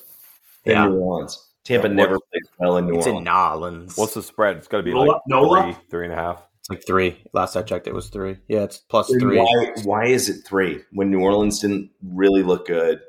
in 0.65 0.73
Yeah. 0.73 0.89
New 0.89 0.97
Orleans. 0.99 1.43
Tampa 1.65 1.89
Yeah, 1.89 1.95
never 1.95 2.15
what- 2.17 2.31
plays 2.31 2.43
well 2.59 2.77
in 2.77 2.87
New 2.87 2.97
it's 2.99 3.07
Orleans. 3.07 3.21
in 3.21 3.25
Nolans. 3.33 3.97
What's 3.97 4.15
the 4.15 4.23
spread? 4.23 4.57
It's 4.57 4.69
got 4.69 4.79
to 4.79 4.83
be 4.83 4.93
Nola- 4.93 5.13
like 5.13 5.21
Nola? 5.29 5.63
three, 5.63 5.77
three 5.91 6.05
and 6.05 6.13
a 6.13 6.17
half. 6.17 6.43
It's 6.61 6.69
like 6.71 6.85
three. 6.87 7.23
Last 7.33 7.55
I 7.57 7.63
checked, 7.63 7.87
it 7.87 7.95
was 7.95 8.09
three. 8.09 8.37
Yeah, 8.49 8.65
it's 8.65 8.79
plus 8.79 9.09
And 9.11 9.21
three. 9.21 9.39
Why, 9.39 9.73
why 9.85 10.05
is 10.07 10.29
it 10.29 10.45
three 10.45 10.83
when 10.93 11.11
New 11.11 11.21
Orleans 11.21 11.61
didn't 11.61 11.91
really 12.03 12.43
look 12.43 12.67
good? 12.67 13.01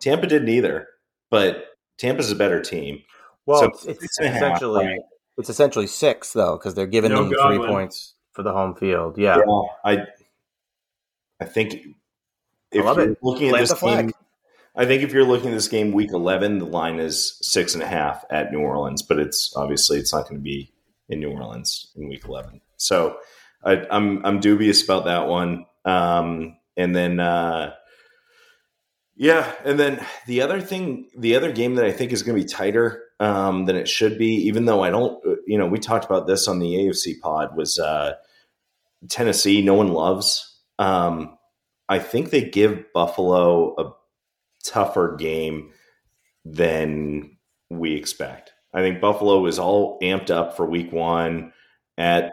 Tampa 0.00 0.26
didn't 0.26 0.48
either, 0.48 0.88
but 1.30 1.66
Tampa's 1.98 2.30
a 2.32 2.34
better 2.36 2.60
team. 2.60 3.00
Well, 3.46 3.60
So 3.60 3.66
it's, 3.68 3.84
it's 3.86 4.00
six 4.00 4.18
and 4.18 4.26
a 4.26 4.30
half, 4.32 4.42
essentially 4.42 4.86
right? 4.86 5.00
It's 5.38 5.48
essentially 5.48 5.86
six 5.86 6.32
though 6.32 6.56
because 6.56 6.74
they're 6.74 6.86
giving 6.86 7.10
No 7.12 7.24
them 7.28 7.34
three 7.46 7.58
points 7.58 8.14
for 8.32 8.42
the 8.42 8.52
home 8.52 8.74
field. 8.74 9.18
Yeah, 9.18 9.38
Yeah, 9.38 9.62
I 9.84 9.98
I 11.40 11.44
think 11.44 11.74
if 12.70 12.84
love 12.84 12.96
you're 12.96 13.10
it. 13.12 13.18
looking 13.22 13.50
at 13.50 13.58
this 13.58 13.72
flag. 13.72 14.06
game, 14.06 14.12
I 14.76 14.84
think 14.86 15.02
if 15.02 15.12
you're 15.12 15.24
looking 15.24 15.50
at 15.50 15.54
this 15.54 15.68
game 15.68 15.92
week 15.92 16.12
eleven, 16.12 16.58
the 16.58 16.64
line 16.66 16.98
is 16.98 17.38
six 17.42 17.74
and 17.74 17.82
a 17.82 17.86
half 17.86 18.24
at 18.30 18.52
New 18.52 18.60
Orleans, 18.60 19.02
but 19.02 19.18
it's 19.18 19.54
obviously 19.56 19.98
it's 19.98 20.12
not 20.12 20.22
going 20.28 20.36
to 20.40 20.42
be 20.42 20.72
in 21.08 21.20
New 21.20 21.30
Orleans 21.30 21.92
in 21.96 22.08
week 22.08 22.24
eleven. 22.24 22.60
So 22.76 23.18
I, 23.64 23.86
I'm 23.90 24.24
I'm 24.26 24.40
dubious 24.40 24.82
about 24.82 25.04
that 25.04 25.26
one. 25.28 25.66
Um, 25.84 26.56
and 26.76 26.94
then 26.96 27.20
uh, 27.20 27.74
yeah, 29.16 29.52
and 29.64 29.78
then 29.78 30.04
the 30.26 30.42
other 30.42 30.60
thing, 30.60 31.08
the 31.16 31.36
other 31.36 31.52
game 31.52 31.76
that 31.76 31.84
I 31.84 31.92
think 31.92 32.12
is 32.12 32.22
going 32.22 32.36
to 32.36 32.42
be 32.42 32.48
tighter 32.48 33.04
um, 33.20 33.66
than 33.66 33.76
it 33.76 33.88
should 33.88 34.18
be, 34.18 34.34
even 34.46 34.64
though 34.64 34.82
I 34.82 34.90
don't, 34.90 35.22
you 35.46 35.56
know, 35.56 35.66
we 35.66 35.78
talked 35.78 36.04
about 36.04 36.26
this 36.26 36.48
on 36.48 36.58
the 36.58 36.74
AFC 36.74 37.20
pod 37.20 37.56
was 37.56 37.78
uh, 37.78 38.14
Tennessee. 39.08 39.62
No 39.62 39.74
one 39.74 39.92
loves. 39.92 40.60
Um, 40.78 41.38
I 41.88 41.98
think 41.98 42.30
they 42.30 42.42
give 42.42 42.92
Buffalo 42.92 43.74
a 43.78 43.92
tougher 44.64 45.16
game 45.16 45.70
than 46.44 47.36
we 47.70 47.94
expect. 47.94 48.52
I 48.72 48.80
think 48.80 49.00
Buffalo 49.00 49.46
is 49.46 49.58
all 49.58 49.98
amped 50.00 50.30
up 50.30 50.56
for 50.56 50.66
Week 50.66 50.92
One 50.92 51.52
at 51.96 52.32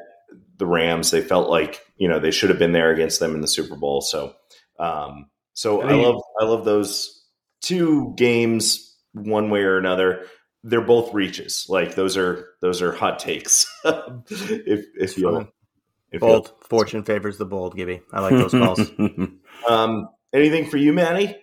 the 0.57 0.65
Rams. 0.65 1.11
They 1.11 1.21
felt 1.21 1.49
like 1.49 1.81
you 1.97 2.07
know 2.07 2.19
they 2.19 2.31
should 2.31 2.49
have 2.49 2.59
been 2.59 2.71
there 2.71 2.91
against 2.91 3.19
them 3.19 3.35
in 3.35 3.41
the 3.41 3.47
Super 3.47 3.75
Bowl. 3.75 4.01
So, 4.01 4.33
um, 4.79 5.29
so 5.61 5.81
I 5.83 5.91
I 5.91 5.93
love 5.93 6.21
I 6.41 6.45
love 6.45 6.65
those 6.65 7.23
two 7.61 8.15
games 8.17 8.97
one 9.13 9.51
way 9.51 9.61
or 9.61 9.77
another. 9.77 10.25
They're 10.63 10.81
both 10.81 11.13
reaches. 11.13 11.67
Like 11.69 11.93
those 11.93 12.17
are 12.17 12.47
those 12.61 12.81
are 12.81 12.91
hot 12.91 13.19
takes. 13.19 13.67
if 13.85 14.85
if 14.95 15.17
you 15.19 15.31
fine. 15.31 15.47
if 16.11 16.21
bold. 16.21 16.51
Fortune 16.67 17.03
favors 17.03 17.37
the 17.37 17.45
bold. 17.45 17.75
Gibby, 17.75 18.01
I 18.11 18.21
like 18.21 18.31
those 18.31 18.51
calls. 18.51 18.79
um, 19.69 20.09
anything 20.33 20.67
for 20.67 20.77
you, 20.77 20.93
Manny? 20.93 21.37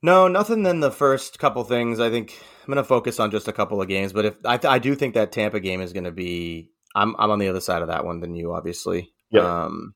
No, 0.00 0.28
nothing 0.28 0.62
than 0.62 0.78
the 0.78 0.92
first 0.92 1.40
couple 1.40 1.64
things. 1.64 1.98
I 1.98 2.08
think 2.08 2.40
I'm 2.60 2.72
going 2.72 2.76
to 2.76 2.84
focus 2.84 3.18
on 3.18 3.32
just 3.32 3.48
a 3.48 3.52
couple 3.52 3.82
of 3.82 3.88
games, 3.88 4.12
but 4.12 4.26
if 4.26 4.34
I, 4.44 4.60
I 4.62 4.78
do 4.78 4.94
think 4.94 5.14
that 5.14 5.32
Tampa 5.32 5.58
game 5.58 5.80
is 5.80 5.92
going 5.92 6.04
to 6.04 6.12
be, 6.12 6.70
I'm 6.94 7.16
I'm 7.18 7.32
on 7.32 7.40
the 7.40 7.48
other 7.48 7.60
side 7.60 7.82
of 7.82 7.88
that 7.88 8.04
one 8.04 8.20
than 8.20 8.36
you, 8.36 8.52
obviously. 8.52 9.12
Yeah. 9.32 9.64
Um, 9.64 9.94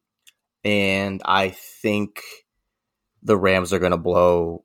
and 0.64 1.22
I 1.24 1.50
think 1.50 2.22
the 3.22 3.37
Rams 3.37 3.72
are 3.72 3.78
going 3.78 3.92
to 3.92 3.98
blow 3.98 4.64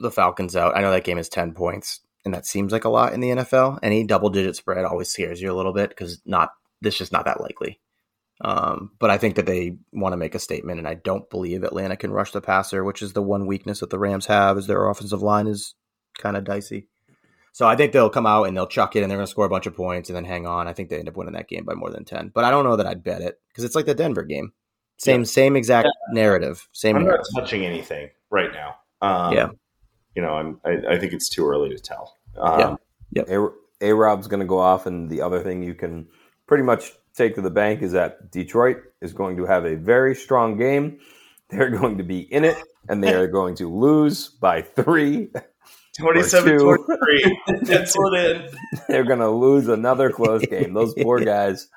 the 0.00 0.10
Falcons 0.10 0.56
out. 0.56 0.76
I 0.76 0.80
know 0.80 0.90
that 0.90 1.04
game 1.04 1.18
is 1.18 1.28
ten 1.28 1.52
points, 1.52 2.00
and 2.24 2.34
that 2.34 2.46
seems 2.46 2.72
like 2.72 2.84
a 2.84 2.90
lot 2.90 3.12
in 3.12 3.20
the 3.20 3.30
NFL. 3.30 3.78
Any 3.82 4.04
double 4.04 4.30
digit 4.30 4.56
spread 4.56 4.84
always 4.84 5.08
scares 5.08 5.40
you 5.40 5.52
a 5.52 5.56
little 5.56 5.72
bit 5.72 5.90
because 5.90 6.20
not 6.24 6.50
this 6.80 6.96
just 6.98 7.12
not 7.12 7.24
that 7.24 7.40
likely. 7.40 7.80
Um, 8.40 8.90
but 8.98 9.10
I 9.10 9.16
think 9.16 9.36
that 9.36 9.46
they 9.46 9.78
want 9.92 10.12
to 10.12 10.18
make 10.18 10.34
a 10.34 10.38
statement, 10.38 10.78
and 10.78 10.86
I 10.86 10.94
don't 10.94 11.28
believe 11.30 11.62
Atlanta 11.62 11.96
can 11.96 12.10
rush 12.10 12.32
the 12.32 12.40
passer, 12.40 12.84
which 12.84 13.00
is 13.00 13.14
the 13.14 13.22
one 13.22 13.46
weakness 13.46 13.80
that 13.80 13.90
the 13.90 13.98
Rams 13.98 14.26
have, 14.26 14.58
is 14.58 14.66
their 14.66 14.88
offensive 14.88 15.22
line 15.22 15.46
is 15.46 15.74
kind 16.18 16.36
of 16.36 16.44
dicey. 16.44 16.88
So 17.52 17.66
I 17.66 17.76
think 17.76 17.92
they'll 17.92 18.10
come 18.10 18.26
out 18.26 18.44
and 18.44 18.54
they'll 18.54 18.66
chuck 18.66 18.94
it, 18.94 19.02
and 19.02 19.10
they're 19.10 19.16
going 19.16 19.26
to 19.26 19.30
score 19.30 19.46
a 19.46 19.50
bunch 19.50 19.66
of 19.66 19.74
points 19.74 20.10
and 20.10 20.16
then 20.16 20.24
hang 20.24 20.46
on. 20.46 20.68
I 20.68 20.74
think 20.74 20.90
they 20.90 20.98
end 20.98 21.08
up 21.08 21.16
winning 21.16 21.32
that 21.32 21.48
game 21.48 21.64
by 21.64 21.74
more 21.74 21.90
than 21.90 22.04
ten, 22.04 22.30
but 22.34 22.44
I 22.44 22.50
don't 22.50 22.64
know 22.64 22.76
that 22.76 22.86
I'd 22.86 23.02
bet 23.02 23.22
it 23.22 23.40
because 23.48 23.64
it's 23.64 23.74
like 23.74 23.86
the 23.86 23.94
Denver 23.94 24.24
game, 24.24 24.52
same 24.98 25.20
yeah. 25.20 25.26
same 25.26 25.56
exact 25.56 25.86
yeah. 25.86 26.14
narrative. 26.14 26.68
Same. 26.72 26.96
I'm 26.96 27.04
narrative. 27.04 27.26
not 27.34 27.40
touching 27.42 27.64
anything 27.64 28.10
right 28.30 28.50
now. 28.52 28.76
Um, 29.02 29.32
yeah. 29.32 29.48
You 30.14 30.22
know, 30.22 30.34
I'm, 30.34 30.60
I, 30.64 30.94
I 30.94 30.98
think 30.98 31.12
it's 31.12 31.28
too 31.28 31.46
early 31.46 31.68
to 31.68 31.78
tell. 31.78 32.16
Um, 32.38 32.78
yeah. 33.12 33.22
Yep. 33.28 33.52
A 33.82 33.92
Rob's 33.92 34.26
going 34.26 34.40
to 34.40 34.46
go 34.46 34.58
off, 34.58 34.86
and 34.86 35.10
the 35.10 35.20
other 35.20 35.42
thing 35.42 35.62
you 35.62 35.74
can 35.74 36.08
pretty 36.46 36.64
much 36.64 36.92
take 37.14 37.34
to 37.34 37.42
the 37.42 37.50
bank 37.50 37.82
is 37.82 37.92
that 37.92 38.30
Detroit 38.30 38.78
is 39.02 39.12
going 39.12 39.36
to 39.36 39.44
have 39.44 39.66
a 39.66 39.76
very 39.76 40.14
strong 40.14 40.56
game. 40.56 40.98
They're 41.50 41.70
going 41.70 41.98
to 41.98 42.04
be 42.04 42.20
in 42.20 42.44
it, 42.44 42.56
and 42.88 43.04
they 43.04 43.14
are 43.14 43.26
going 43.26 43.54
to 43.56 43.68
lose 43.72 44.28
by 44.28 44.62
three. 44.62 45.28
27 45.98 46.58
23. 46.58 47.40
Pencil 47.66 48.14
it 48.14 48.36
in. 48.36 48.48
They're 48.88 49.04
going 49.04 49.20
to 49.20 49.30
lose 49.30 49.68
another 49.68 50.10
close 50.10 50.44
game. 50.44 50.74
Those 50.74 50.94
poor 50.94 51.18
guys. 51.24 51.68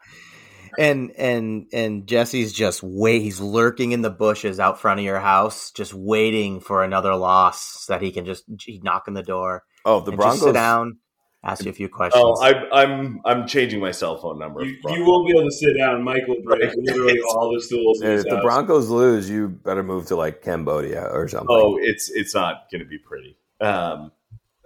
And 0.80 1.12
and 1.12 1.68
and 1.74 2.08
Jesse's 2.08 2.54
just 2.54 2.82
wait. 2.82 3.22
He's 3.22 3.39
lurking 3.39 3.92
in 3.92 4.02
the 4.02 4.10
bushes 4.10 4.60
out 4.60 4.80
front 4.80 5.00
of 5.00 5.06
your 5.06 5.20
house, 5.20 5.72
just 5.72 5.94
waiting 5.94 6.62
for 6.62 6.84
another 6.84 7.15
loss 7.15 7.86
that 7.88 8.02
he 8.02 8.12
can 8.12 8.26
just 8.26 8.46
he 8.62 8.80
knock 8.82 9.04
on 9.08 9.13
the 9.13 9.24
door. 9.24 9.63
Oh, 9.86 10.00
the 10.00 10.13
Broncos 10.13 10.42
sit 10.42 10.54
down 10.54 11.00
ask 11.44 11.63
you 11.63 11.72
a 11.72 11.74
few 11.74 11.89
questions. 11.89 12.24
Oh, 12.24 12.42
I'm 12.42 12.65
I'm 12.72 13.22
I'm 13.26 13.48
changing 13.48 13.80
my 13.80 13.92
cell 13.92 14.18
phone 14.18 14.39
number. 14.39 14.63
You, 14.63 14.78
you 14.89 15.06
won't 15.06 15.28
be 15.28 15.32
able 15.32 15.50
to 15.50 15.56
sit 15.56 15.78
down. 15.78 16.04
Mike 16.04 16.28
will 16.28 16.42
break 16.44 16.74
literally 16.76 17.20
all 17.30 17.54
the 17.54 17.62
stools. 17.62 18.02
if 18.02 18.24
the 18.24 18.39
Broncos 18.42 18.89
lose, 18.89 19.30
you 19.30 19.48
better 19.48 19.84
move 19.84 20.08
to 20.08 20.15
like 20.15 20.42
Cambodia 20.42 21.04
or 21.12 21.28
something. 21.28 21.48
Oh, 21.50 21.78
it's 21.82 22.10
it's 22.10 22.36
not 22.36 22.70
going 22.72 22.82
to 22.82 22.88
be 22.88 22.98
pretty. 22.98 23.38
Um, 23.62 24.12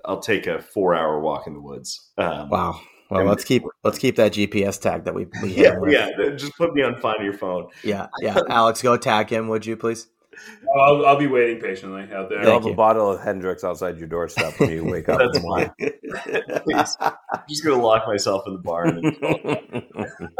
I'll 0.06 0.20
take 0.20 0.48
a 0.48 0.62
four 0.62 0.94
hour 0.94 1.20
walk 1.20 1.48
in 1.48 1.54
the 1.54 1.62
woods. 1.62 2.12
Um, 2.18 2.50
wow. 2.50 2.80
Well, 3.14 3.26
let's 3.26 3.44
keep 3.44 3.64
let's 3.84 3.98
keep 3.98 4.16
that 4.18 4.34
GPS 4.34 4.80
tag 4.80 5.06
that 5.06 5.14
we, 5.14 5.28
we 5.42 5.54
yeah 5.54 5.76
yeah. 5.88 6.10
Just 6.36 6.58
put 6.58 6.74
me 6.74 6.84
on 6.84 7.00
find 7.00 7.24
your 7.24 7.34
phone. 7.34 7.68
Yeah 7.84 8.08
yeah. 8.22 8.40
Alex, 8.50 8.82
go 8.82 8.98
tag 8.98 9.30
him, 9.30 9.48
would 9.48 9.66
you 9.66 9.78
please? 9.78 10.08
I'll, 10.76 11.06
I'll, 11.06 11.18
be 11.18 11.28
waiting 11.28 11.62
patiently 11.62 12.04
out 12.14 12.30
there. 12.30 12.42
You'll 12.44 12.54
have 12.54 12.66
a 12.66 12.74
bottle 12.74 13.12
of 13.12 13.22
Hendrick's 13.22 13.64
outside 13.64 13.98
your 13.98 14.08
doorstep 14.08 14.60
when 14.60 14.72
you 14.72 14.84
wake 14.84 15.10
up. 15.10 15.20
That's 15.20 15.40
fine. 15.40 15.72
Please. 15.80 16.98
I'm 17.02 17.44
just 17.48 17.64
going 17.64 17.80
to 17.80 17.86
lock 17.86 18.08
myself 18.08 18.44
in 18.48 18.54
the 18.54 18.60
barn. 18.60 18.98
And 18.98 19.16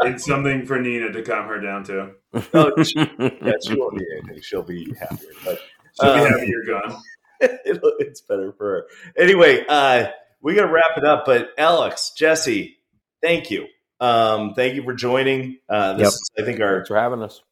it's 0.02 0.24
something 0.24 0.66
for 0.66 0.80
Nina 0.80 1.12
to 1.12 1.22
calm 1.22 1.46
her 1.46 1.60
down 1.60 1.84
to. 1.84 2.10
Oh, 2.54 2.82
she, 2.82 2.98
yeah, 2.98 3.52
she 3.64 3.76
won't 3.76 3.94
need 3.94 4.06
anything. 4.18 4.42
She'll 4.42 4.62
be 4.62 4.92
happier. 4.98 5.30
But, 5.44 5.60
She'll 6.00 6.10
um, 6.10 6.18
be 6.18 6.24
happy 6.24 6.46
you're 6.48 6.80
gone. 6.80 7.02
it's 7.40 8.20
better 8.22 8.52
for 8.52 8.64
her. 8.64 8.86
Anyway, 9.16 9.64
uh, 9.68 10.08
we 10.44 10.54
got 10.54 10.66
to 10.66 10.72
wrap 10.72 10.96
it 10.96 11.04
up. 11.04 11.24
But 11.26 11.48
Alex, 11.58 12.12
Jesse, 12.16 12.76
thank 13.20 13.50
you. 13.50 13.66
Um, 13.98 14.54
thank 14.54 14.76
you 14.76 14.84
for 14.84 14.94
joining. 14.94 15.58
Uh, 15.68 15.94
this 15.94 16.04
yep. 16.04 16.08
is, 16.08 16.30
I 16.38 16.42
think, 16.42 16.60
our 16.60 16.76
Thanks 16.76 16.88
for 16.88 16.96
having 16.96 17.22
us. 17.22 17.42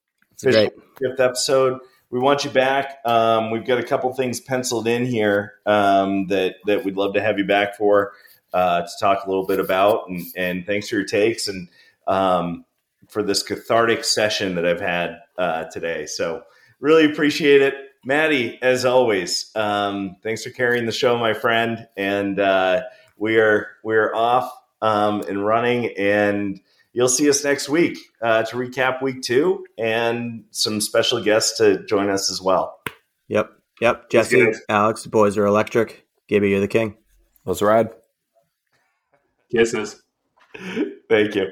Great. 0.41 0.73
fifth 0.99 1.21
episode 1.21 1.81
we 2.13 2.21
want 2.21 2.45
you 2.45 2.51
back. 2.51 2.99
Um, 3.07 3.51
we've 3.51 3.65
got 3.65 3.79
a 3.79 3.83
couple 3.83 4.13
things 4.13 4.39
penciled 4.39 4.87
in 4.87 5.07
here 5.07 5.55
um, 5.65 6.27
that 6.27 6.57
that 6.67 6.85
we'd 6.85 6.97
love 6.97 7.15
to 7.15 7.23
have 7.23 7.39
you 7.39 7.47
back 7.47 7.77
for 7.77 8.13
uh, 8.53 8.83
to 8.83 8.91
talk 9.01 9.25
a 9.25 9.29
little 9.29 9.47
bit 9.47 9.59
about. 9.59 10.09
And, 10.09 10.21
and 10.37 10.67
thanks 10.67 10.91
for 10.91 10.97
your 10.97 11.07
takes 11.07 11.49
and 11.49 11.69
um, 12.07 12.67
for 13.09 13.23
this 13.23 13.43
cathartic 13.43 14.05
session 14.05 14.57
that 14.57 14.67
I've 14.67 14.81
had 14.81 15.21
uh, 15.39 15.65
today. 15.65 16.05
So 16.05 16.43
really 16.81 17.11
appreciate 17.11 17.63
it, 17.63 17.75
Matty. 18.05 18.59
As 18.61 18.85
always, 18.85 19.51
um, 19.55 20.17
thanks 20.23 20.43
for 20.43 20.51
carrying 20.51 20.87
the 20.87 20.93
show, 20.93 21.19
my 21.19 21.35
friend. 21.35 21.87
And 21.97 22.39
uh, 22.39 22.83
we 23.17 23.39
are 23.39 23.69
we 23.85 23.97
are 23.97 24.15
off 24.15 24.53
um, 24.81 25.23
and 25.23 25.45
running 25.45 25.97
and 25.97 26.61
you'll 26.93 27.09
see 27.09 27.29
us 27.29 27.45
next 27.45 27.69
week 27.69 27.99
uh, 28.21 28.43
to 28.45 28.57
recap 28.57 29.03
week 29.03 29.23
two 29.23 29.67
and 29.79 30.45
some 30.51 30.81
special 30.81 31.23
guests 31.23 31.59
to 31.59 31.85
join 31.87 32.11
us 32.11 32.31
as 32.31 32.41
well. 32.41 32.81
Yep. 33.29 33.51
Yep. 33.81 34.11
Jesse, 34.11 34.53
Alex, 34.69 35.05
the 35.05 35.09
boys 35.09 35.37
are 35.39 35.47
electric. 35.47 36.07
Gibby, 36.29 36.51
you're 36.51 36.61
the 36.61 36.69
king. 36.69 36.97
Let's 37.45 37.63
ride. 37.63 37.91
Kisses. 39.51 40.03
Thank 40.55 40.77
you. 40.77 41.03
Thank 41.09 41.35
you. 41.35 41.49